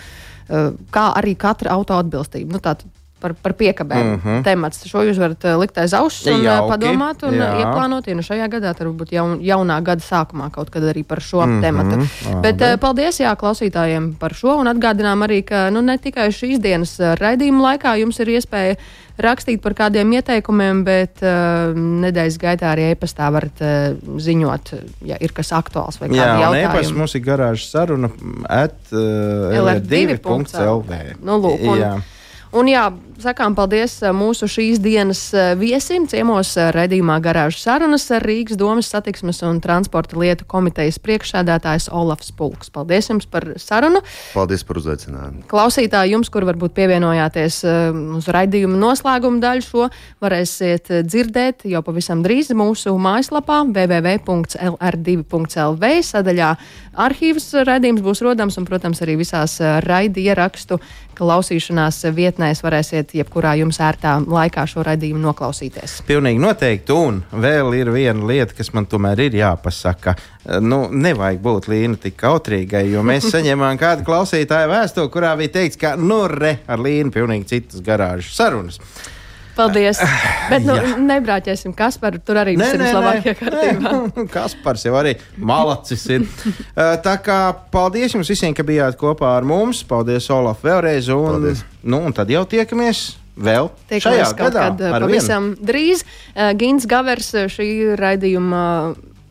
[0.95, 2.55] kā arī katra auto atbilstība.
[2.55, 2.87] Nu, tātad
[3.19, 4.43] Par, par piekabēm mm -hmm.
[4.43, 4.85] temats.
[4.87, 7.49] Šo jūs varat uh, likt aiz auss un Jauki, padomāt un jā.
[7.49, 8.07] uh, ieplānot.
[8.07, 11.45] Ja nu šajā gadā, tad varbūt jaun, jaunā gada sākumā kaut kad arī par šo
[11.45, 11.61] mm -hmm.
[11.61, 12.07] tematu.
[12.41, 16.59] Bet uh, paldies jā, klausītājiem par šo un atgādinām arī, ka nu, ne tikai šīs
[16.59, 18.75] dienas raidījuma laikā jums ir iespēja
[19.19, 24.73] rakstīt par kādiem ieteikumiem, bet uh, nedēļas gaitā arī e-pastā varat uh, ziņot,
[25.09, 26.97] ja ir kas aktuāls vai kādi Jā, un e-pasta jautājumi.
[26.97, 28.11] mums ir garāžas saruna
[28.47, 31.01] at uh, lr2.lv.
[31.19, 31.97] Nu, lūk, un, Jā.
[32.49, 32.87] Un jā,
[33.23, 36.07] sakām paldies uh, mūsu šīs dienas uh, viesim.
[36.09, 42.31] Ciemos uh, redzījumā garāžas sarunas ar Rīgas domas satiksmes un transporta lietu komitejas priekšsēdētājs Olafs
[42.35, 42.69] Pulks.
[42.73, 44.01] Paldies jums par sarunu.
[44.33, 45.43] Paldies par uzaicinājumu.
[45.51, 47.55] Klausītāji, jums, kur varbūt pievienojāties
[48.19, 49.89] uz raidījuma noslēguma daļu, šo
[50.23, 54.63] varēsiet dzirdēt jau pavisam drīz mūsu mājaslapā www.lr2.lv
[56.13, 56.49] sadaļā.
[56.99, 60.79] Arhīvs raidījums būs rodams un, protams, arī visās uh, raidi ierakstu
[61.19, 65.99] klausīšanās vietnēs varēsiet jebkurā jums ērtā laikā šo raidījumu noklausīties.
[66.07, 66.95] Pilnīgi noteikti.
[66.95, 70.15] Un vēl ir viena lieta, kas man tomēr ir jāpasaka.
[70.63, 75.79] Nu, nevajag būt līnija tik kautrīgai, jo mēs saņēmām kādu klausītāju vēstuli, kurā bija teikts,
[75.81, 78.81] ka nu re ar līniju pilnīgi citas garāžas sarunas.
[79.59, 79.99] Paldies!
[80.49, 83.93] Bet nu, nebrāķēsim Kasparu, tur arī viss ir vislabākajā kārtībā.
[84.15, 86.23] Nē, Kaspars jau arī malacis ir.
[86.23, 87.39] Uh, Tā kā
[87.73, 89.83] paldies jums visiem, ka bijāt kopā ar mums.
[89.87, 91.11] Paldies, Olaf, vēlreiz.
[91.13, 91.65] Un, Paldies.
[91.83, 94.63] nu, un tad jau tiekamies vēl šajā Tiekamies kaut gadā.
[94.65, 95.05] kad vienu.
[95.05, 96.03] pavisam drīz.
[96.59, 98.63] Gins Gavers, šī raidījuma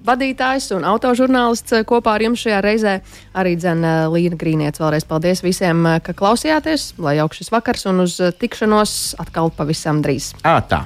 [0.07, 2.95] vadītājs un autožurnālists uh, kopā ar jums šajā reizē.
[3.39, 4.79] Arī dzēna Līna Grīniec.
[4.81, 6.93] Vēlreiz paldies visiem, uh, ka klausījāties.
[7.03, 10.33] Lai jauks šis vakars un uz tikšanos atkal pavisam drīz.
[10.47, 10.85] Ā, tā.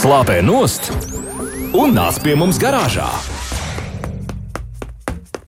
[0.00, 0.92] Slāpē nost
[1.76, 3.10] un nāc pie mums garāžā.